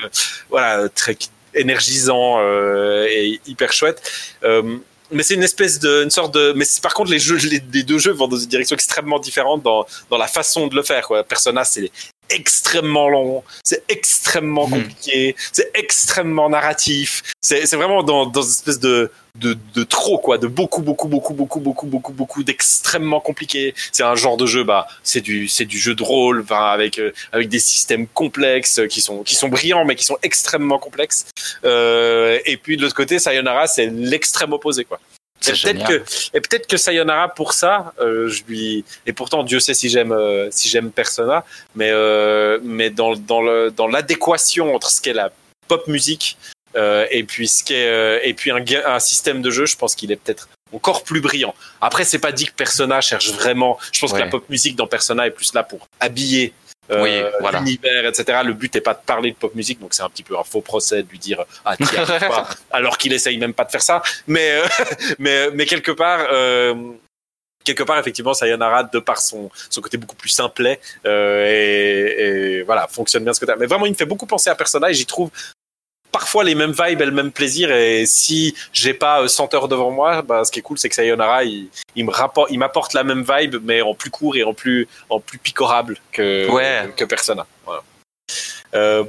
[0.50, 1.18] voilà très
[1.54, 4.02] énergisant euh, et hyper chouette.
[4.44, 4.78] Euh,
[5.12, 8.00] mais c'est une espèce de, une sorte de, mais par contre les jeux, les, deux
[8.00, 11.08] jeux vont dans une direction extrêmement différente dans dans la façon de le faire.
[11.08, 11.24] Quoi.
[11.24, 11.92] Persona, c'est
[12.32, 15.42] extrêmement long, c'est extrêmement compliqué, mmh.
[15.52, 17.24] c'est extrêmement narratif.
[17.42, 21.34] C'est vraiment dans dans une espèce de de, de trop quoi, de beaucoup beaucoup beaucoup
[21.34, 23.74] beaucoup beaucoup beaucoup beaucoup d'extrêmement compliqué.
[23.92, 27.00] C'est un genre de jeu bah c'est du c'est du jeu de rôle bah, avec
[27.00, 31.26] euh, avec des systèmes complexes qui sont qui sont brillants mais qui sont extrêmement complexes.
[31.64, 35.00] Euh, et puis de l'autre côté Sayonara c'est l'extrême opposé quoi.
[35.48, 36.04] Et peut-être que
[36.38, 40.12] et peut-être que Sayonara pour ça euh, je lui et pourtant Dieu sait si j'aime
[40.12, 41.44] euh, si j'aime Persona
[41.76, 45.32] mais euh, mais dans dans le dans l'adéquation entre ce qu'est la
[45.68, 46.38] pop musique
[46.76, 49.76] euh, et puis ce qui est, euh, et puis un, un, système de jeu, je
[49.76, 51.54] pense qu'il est peut-être encore plus brillant.
[51.82, 53.78] Après, c'est pas dit que Persona cherche vraiment.
[53.92, 54.20] Je pense ouais.
[54.20, 56.54] que la pop musique dans Persona est plus là pour habiller
[57.00, 57.60] oui, voilà.
[57.60, 58.40] l'univers, etc.
[58.44, 60.44] Le but n'est pas de parler de pop musique, donc c'est un petit peu un
[60.44, 63.82] faux procès de lui dire ah tiens pas, alors qu'il essaye même pas de faire
[63.82, 64.02] ça.
[64.28, 64.68] Mais euh,
[65.20, 66.28] mais mais quelque part.
[66.32, 66.76] Euh,
[67.64, 72.64] quelque part effectivement Sayonara de par son son côté beaucoup plus simplet euh, et, et,
[72.64, 74.96] voilà fonctionne bien ce côté mais vraiment il me fait beaucoup penser à Persona et
[74.96, 75.30] j'y trouve
[76.12, 79.92] parfois les mêmes vibes et le même plaisir et si j'ai pas 100 heures devant
[79.92, 82.94] moi bah, ce qui est cool c'est que Sayonara il, il me rapporte il m'apporte
[82.94, 86.92] la même vibe mais en plus court et en plus en plus picorable que ouais.
[86.96, 87.82] que Persona voilà.
[88.76, 89.04] euh,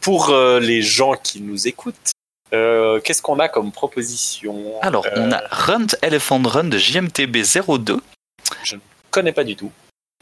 [0.00, 2.12] pour euh, les gens qui nous écoutent
[2.52, 4.80] euh, qu'est-ce qu'on a comme proposition?
[4.80, 7.38] Alors, on a Run Elephant Run de JMTB
[7.78, 8.00] 02.
[8.62, 8.80] Je ne
[9.10, 9.72] connais pas du tout.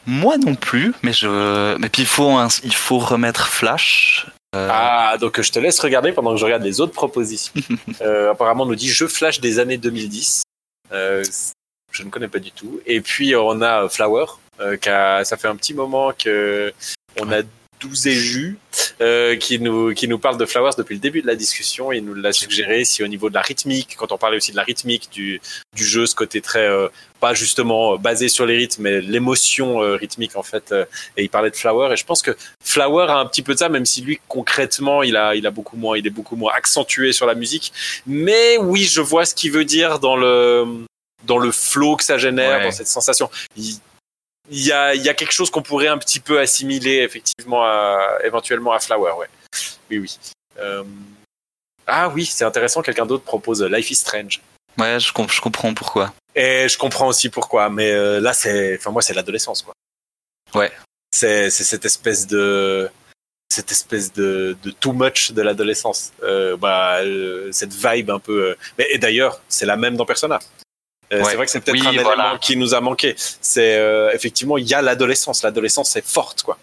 [0.05, 1.77] Moi non plus, mais je.
[1.77, 2.47] Mais puis il faut, un...
[2.63, 4.27] il faut remettre Flash.
[4.53, 4.67] Euh...
[4.71, 7.53] Ah, donc je te laisse regarder pendant que je regarde les autres propositions.
[8.01, 10.43] euh, apparemment, on nous dit jeu Flash des années 2010.
[10.91, 11.23] Euh,
[11.91, 12.79] je ne connais pas du tout.
[12.85, 14.25] Et puis on a Flower,
[14.59, 15.23] euh, qui a...
[15.23, 16.71] ça fait un petit moment que
[17.19, 17.41] on a
[17.83, 18.57] 12 et jus
[19.01, 21.91] euh, qui nous qui nous parle de Flowers depuis le début de la discussion.
[21.91, 24.57] Il nous l'a suggéré si au niveau de la rythmique, quand on parlait aussi de
[24.57, 25.41] la rythmique du
[25.75, 26.87] du jeu, ce côté très euh,
[27.19, 30.73] pas justement basé sur les rythmes, mais l'émotion euh, rythmique en fait.
[31.17, 33.59] et il parlait de Flower et je pense que Flower a un petit peu de
[33.59, 36.53] ça, même si lui concrètement il a il a beaucoup moins, il est beaucoup moins
[36.55, 37.73] accentué sur la musique.
[38.07, 40.85] Mais oui, je vois ce qu'il veut dire dans le
[41.25, 42.63] dans le flow que ça génère, ouais.
[42.65, 43.29] dans cette sensation.
[43.55, 43.77] Il,
[44.49, 48.17] il y a, y a quelque chose qu'on pourrait un petit peu assimiler effectivement à,
[48.23, 49.29] éventuellement à Flower, ouais.
[49.89, 50.17] Oui, oui.
[50.59, 50.83] Euh...
[51.87, 54.41] Ah oui, c'est intéressant, quelqu'un d'autre propose Life is Strange.
[54.77, 56.13] Ouais, je, comp je, comprends pourquoi.
[56.35, 59.73] Et je comprends aussi pourquoi, mais euh, là, c'est, enfin moi, c'est l'adolescence, quoi.
[60.55, 60.71] Ouais.
[61.11, 62.89] C'est, c'est cette espèce de,
[63.53, 66.11] cette espèce de, de too much de l'adolescence.
[66.23, 68.55] Euh, bah, euh, cette vibe un peu.
[68.77, 70.39] Mais et d'ailleurs, c'est la même dans Persona.
[71.13, 71.29] Euh, ouais.
[71.29, 72.23] C'est vrai que c'est peut-être oui, un voilà.
[72.23, 73.15] élément qui nous a manqué.
[73.17, 75.43] C'est euh, effectivement il y a l'adolescence.
[75.43, 76.57] L'adolescence c'est forte quoi.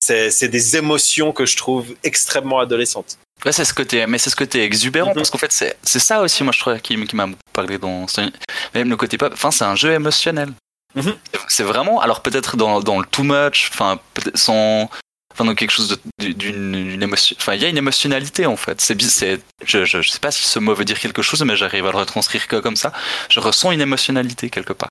[0.00, 3.18] C'est des émotions que je trouve extrêmement adolescentes.
[3.44, 5.16] Ouais, c'est ce côté, mais c'est ce côté exubérant mm -hmm.
[5.16, 5.52] parce qu'en fait
[5.92, 8.06] c'est ça aussi moi je trouve qui, qui m'a parlé dans
[8.74, 9.32] même le côté pop.
[9.32, 10.50] Enfin c'est un jeu émotionnel.
[10.94, 11.16] Mm -hmm.
[11.54, 13.90] C'est vraiment alors peut-être dans dans le too much, enfin
[14.46, 14.88] sans
[15.36, 19.00] enfin dans quelque chose d'une émotion enfin il y a une émotionnalité en fait c'est
[19.02, 21.86] c'est je, je je sais pas si ce mot veut dire quelque chose mais j'arrive
[21.86, 22.92] à le retranscrire que comme ça
[23.28, 24.88] je ressens une émotionnalité quelque part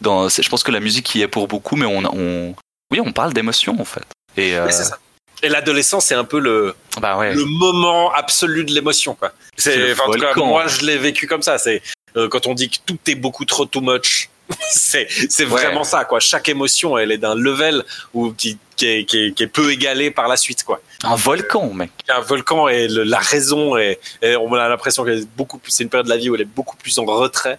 [0.00, 2.54] dans je pense que la musique y est pour beaucoup mais on on
[2.92, 4.70] oui on parle d'émotion en fait et euh...
[4.70, 4.98] ça
[5.42, 7.32] et l'adolescence, c'est un peu le, bah ouais.
[7.32, 9.32] le moment absolu de l'émotion, quoi.
[9.56, 11.58] C'est, en tout cas, moi, je l'ai vécu comme ça.
[11.58, 11.80] C'est
[12.16, 14.27] euh, quand on dit que tout est beaucoup trop too much.
[14.70, 15.50] C'est, c'est ouais.
[15.50, 16.20] vraiment ça, quoi.
[16.20, 17.84] Chaque émotion, elle est d'un level
[18.14, 20.80] où qui, qui est, qui, est, qui est, peu égalé par la suite, quoi.
[21.04, 21.90] Un volcan, mec.
[22.08, 25.84] Un volcan et le, la raison est, et on a l'impression que beaucoup plus, c'est
[25.84, 27.58] une période de la vie où elle est beaucoup plus en retrait.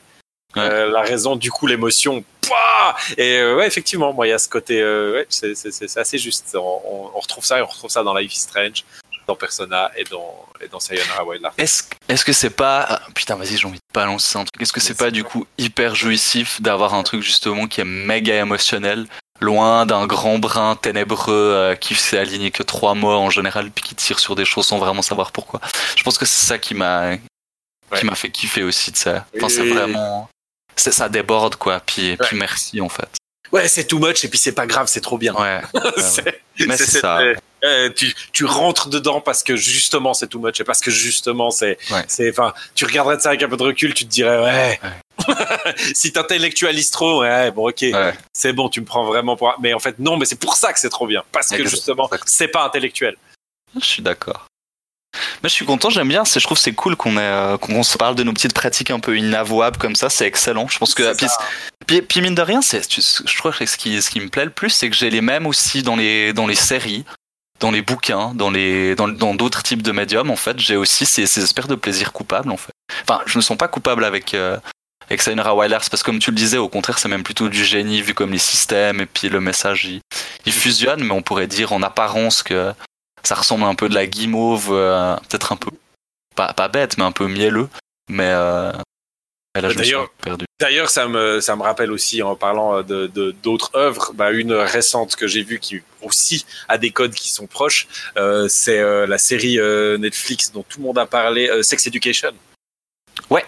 [0.55, 0.63] Ouais.
[0.63, 2.23] Euh, la raison, du coup, l'émotion,
[3.17, 5.99] et euh, ouais, effectivement, moi, il y a ce côté, euh, ouais, c'est, c'est, c'est
[5.99, 6.55] assez juste.
[6.55, 8.85] On, on, on, retrouve ça et on retrouve ça dans Life is Strange,
[9.30, 11.23] dans Persona et dans, et dans Sayonara.
[11.57, 14.59] Est-ce, est-ce que c'est pas, ah, putain, vas-y, j'ai envie de balancer un truc.
[14.59, 18.36] Est-ce que c'est pas, du coup, hyper jouissif d'avoir un truc, justement, qui est méga
[18.38, 19.05] émotionnel,
[19.39, 23.84] loin d'un grand brin ténébreux euh, qui s'est aligné que trois mois en général, puis
[23.84, 25.61] qui tire sur des choses sans vraiment savoir pourquoi?
[25.95, 27.19] Je pense que c'est ça qui m'a, ouais.
[27.99, 29.27] qui m'a fait kiffer aussi de ça.
[29.38, 30.27] Enfin, c'est vraiment
[30.75, 32.17] ça déborde quoi puis, ouais.
[32.17, 33.09] puis merci en fait
[33.51, 35.59] ouais c'est too much et puis c'est pas grave c'est trop bien ouais,
[35.97, 37.19] c'est, mais c'est, c'est ça
[37.66, 41.51] Euh, tu, tu rentres dedans parce que justement c'est too much et parce que justement
[41.51, 42.03] c'est, Ouais.
[42.07, 44.80] c'est, enfin, tu regarderais de ça avec un peu de recul, tu te dirais ouais.
[45.93, 48.14] si t'intellectualises trop, ouais, bon ok, Ouais.
[48.34, 49.53] c'est bon, tu me prends vraiment pour.
[49.60, 52.10] Mais en fait non, mais c'est pour ça que c'est trop bien parce que justement
[52.26, 53.16] c'est pas intellectuel.
[53.80, 54.45] Je suis d'accord.
[55.41, 56.24] Mais je suis content, j'aime bien.
[56.24, 58.99] C'est, je trouve c'est cool qu'on euh, qu'on se parle de nos petites pratiques un
[58.99, 60.07] peu inavouables comme ça.
[60.10, 60.68] C'est excellent.
[60.68, 61.28] Je pense que puis,
[61.88, 64.45] puis, puis mine de rien, c'est, je crois que ce qui, ce qui me plaît
[64.45, 67.05] le plus, c'est que j'ai les mêmes aussi dans les, dans les séries,
[67.60, 70.30] dans les bouquins, dans les, dans, dans d'autres types de médiums.
[70.32, 72.51] En fait, j'ai aussi ces, ces espèces de plaisir coupable.
[72.51, 72.72] En fait,
[73.03, 74.34] enfin, je ne sens pas coupable avec.
[74.34, 74.57] Euh,
[75.10, 77.66] avec Sayonara Wilders, parce que comme tu le disais, au contraire, c'est même plutôt du
[77.66, 80.01] génie vu comme les systèmes et puis le message il,
[80.45, 82.74] il fusionne, mais on pourrait dire en apparence que
[83.24, 85.72] ça ressemble un peu de la guimauve, euh, peut-être un peu
[86.36, 87.70] pas, pas bête, mais un peu mielleux.
[88.07, 88.72] Mais, euh,
[90.60, 94.53] D'ailleurs- ça me, ça me rappelle aussi, en parlant de, de- d'autres œuvres, bah, une
[94.53, 97.87] récente que j'ai vue qui aussi a des codes qui sont proches,
[98.17, 101.85] euh, c'est euh, la série euh, Netflix dont tout le monde a parlé, euh, Sex
[101.87, 102.31] Education.
[103.29, 103.45] Ouais.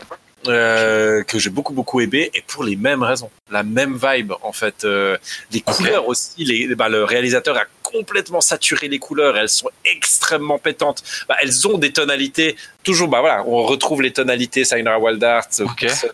[0.47, 4.51] Euh, que j'ai beaucoup beaucoup aimé et pour les mêmes raisons, la même vibe en
[4.51, 5.15] fait, euh,
[5.51, 5.75] les Ok.
[5.75, 6.43] couleurs aussi.
[6.43, 11.03] Les, bah, le réalisateur a complètement saturé les couleurs, elles sont extrêmement pétantes.
[11.27, 13.07] Bah, elles ont des tonalités toujours.
[13.07, 15.81] Bah voilà, on retrouve les tonalités Sayonara Wild Arts, Ok.
[15.81, 16.13] Persona,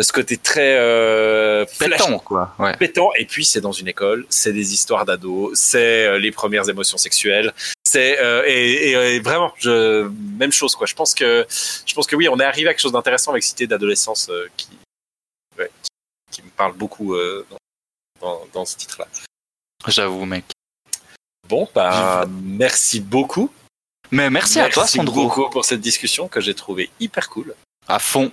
[0.00, 2.54] ce côté très euh, flash Pétant, quoi.
[2.58, 2.76] Ouais.
[2.76, 3.10] pétant.
[3.18, 6.98] Et puis c'est dans une école, c'est des histoires d'ados, c'est euh, les premières émotions
[6.98, 7.52] sexuelles,
[7.84, 10.08] c'est euh, et, et, et vraiment je,
[10.38, 10.86] même chose quoi.
[10.86, 11.46] Je pense que
[11.86, 14.46] je pense que oui, on est arrivé à quelque chose d'intéressant avec Cité d'adolescence euh,
[14.56, 14.68] qui,
[15.58, 15.88] ouais, qui
[16.30, 17.58] qui me parle beaucoup euh, dans,
[18.20, 19.06] dans, dans ce titre-là.
[19.86, 20.44] J'avoue, mec.
[21.48, 23.50] Bon, bah merci beaucoup.
[24.10, 25.28] Mais merci, à toi, Sandro.
[25.28, 27.54] beaucoup pour cette discussion que j'ai trouvé hyper cool.
[27.86, 28.30] À fond.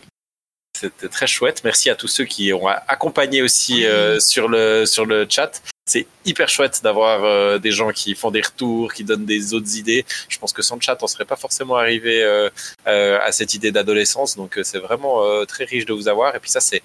[0.78, 1.62] C'était très chouette.
[1.64, 5.62] Merci à tous ceux qui ont accompagné aussi euh, sur le sur le chat.
[5.86, 9.78] C'est hyper chouette d'avoir euh, des gens qui font des retours, qui donnent des autres
[9.78, 10.06] idées.
[10.28, 12.50] Je pense que sans le chat, on serait pas forcément arrivé euh,
[12.86, 14.36] à cette idée d'adolescence.
[14.36, 16.36] Donc c'est vraiment très riche de vous avoir.
[16.36, 16.84] Et puis ça, c'est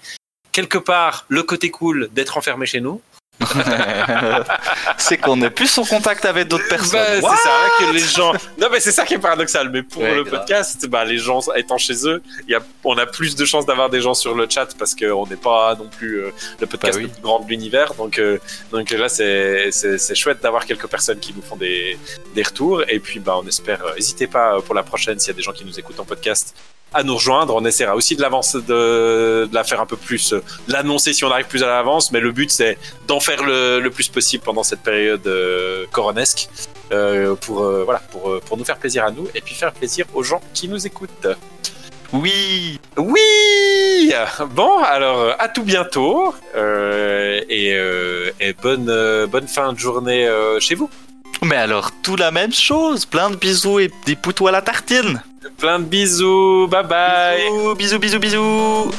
[0.53, 3.01] quelque part le côté cool d'être enfermé chez nous.
[4.97, 6.99] c'est qu'on n'est plus en contact avec d'autres personnes.
[6.99, 7.35] Bah, c'est What?
[7.37, 7.49] ça
[7.79, 8.33] que les gens.
[8.59, 9.69] Non, mais c'est ça qui est paradoxal.
[9.69, 10.39] Mais pour Ouais, le grave.
[10.39, 13.65] podcast, bah, les gens étant chez eux, il y a, on a plus de chances
[13.65, 16.93] d'avoir des gens sur le chat parce qu'on n'est pas non plus euh, le podcast
[16.97, 17.07] Bah oui.
[17.09, 17.93] le plus grand de l'univers.
[17.95, 18.37] Donc, euh,
[18.71, 21.97] donc là, c'est, c'est, c'est chouette d'avoir quelques personnes qui nous font des,
[22.35, 22.83] des retours.
[22.87, 23.79] Et puis, bah, on espère.
[23.95, 26.05] N'hésitez pas euh, pour la prochaine, s'il y a des gens qui nous écoutent en
[26.05, 26.55] podcast,
[26.93, 27.55] à nous rejoindre.
[27.55, 31.31] On essaiera aussi de l'avance, de, la faire un peu plus, euh, l'annoncer si on
[31.31, 32.11] arrive plus à l'avance.
[32.11, 32.77] Mais le but, c'est
[33.07, 36.49] d'en faire le, plus possible pendant cette période euh, coronesque
[36.91, 40.05] euh, pour, euh, voilà, pour, pour nous faire plaisir à nous et puis faire plaisir
[40.13, 41.27] aux gens qui nous écoutent.
[42.13, 42.79] Oui.
[42.97, 44.13] Oui
[44.49, 46.33] Bon, alors à tout bientôt
[47.49, 47.77] et,
[48.39, 50.29] et bonne, bonne fin de journée
[50.59, 50.89] chez vous.
[51.43, 53.05] Mais alors, tout la même chose.
[53.05, 55.21] Plein de bisous et des poutous à la tartine.
[55.57, 57.39] Plein de bisous, bye bye
[57.77, 58.91] Bisous, bisous, bisous, bisous.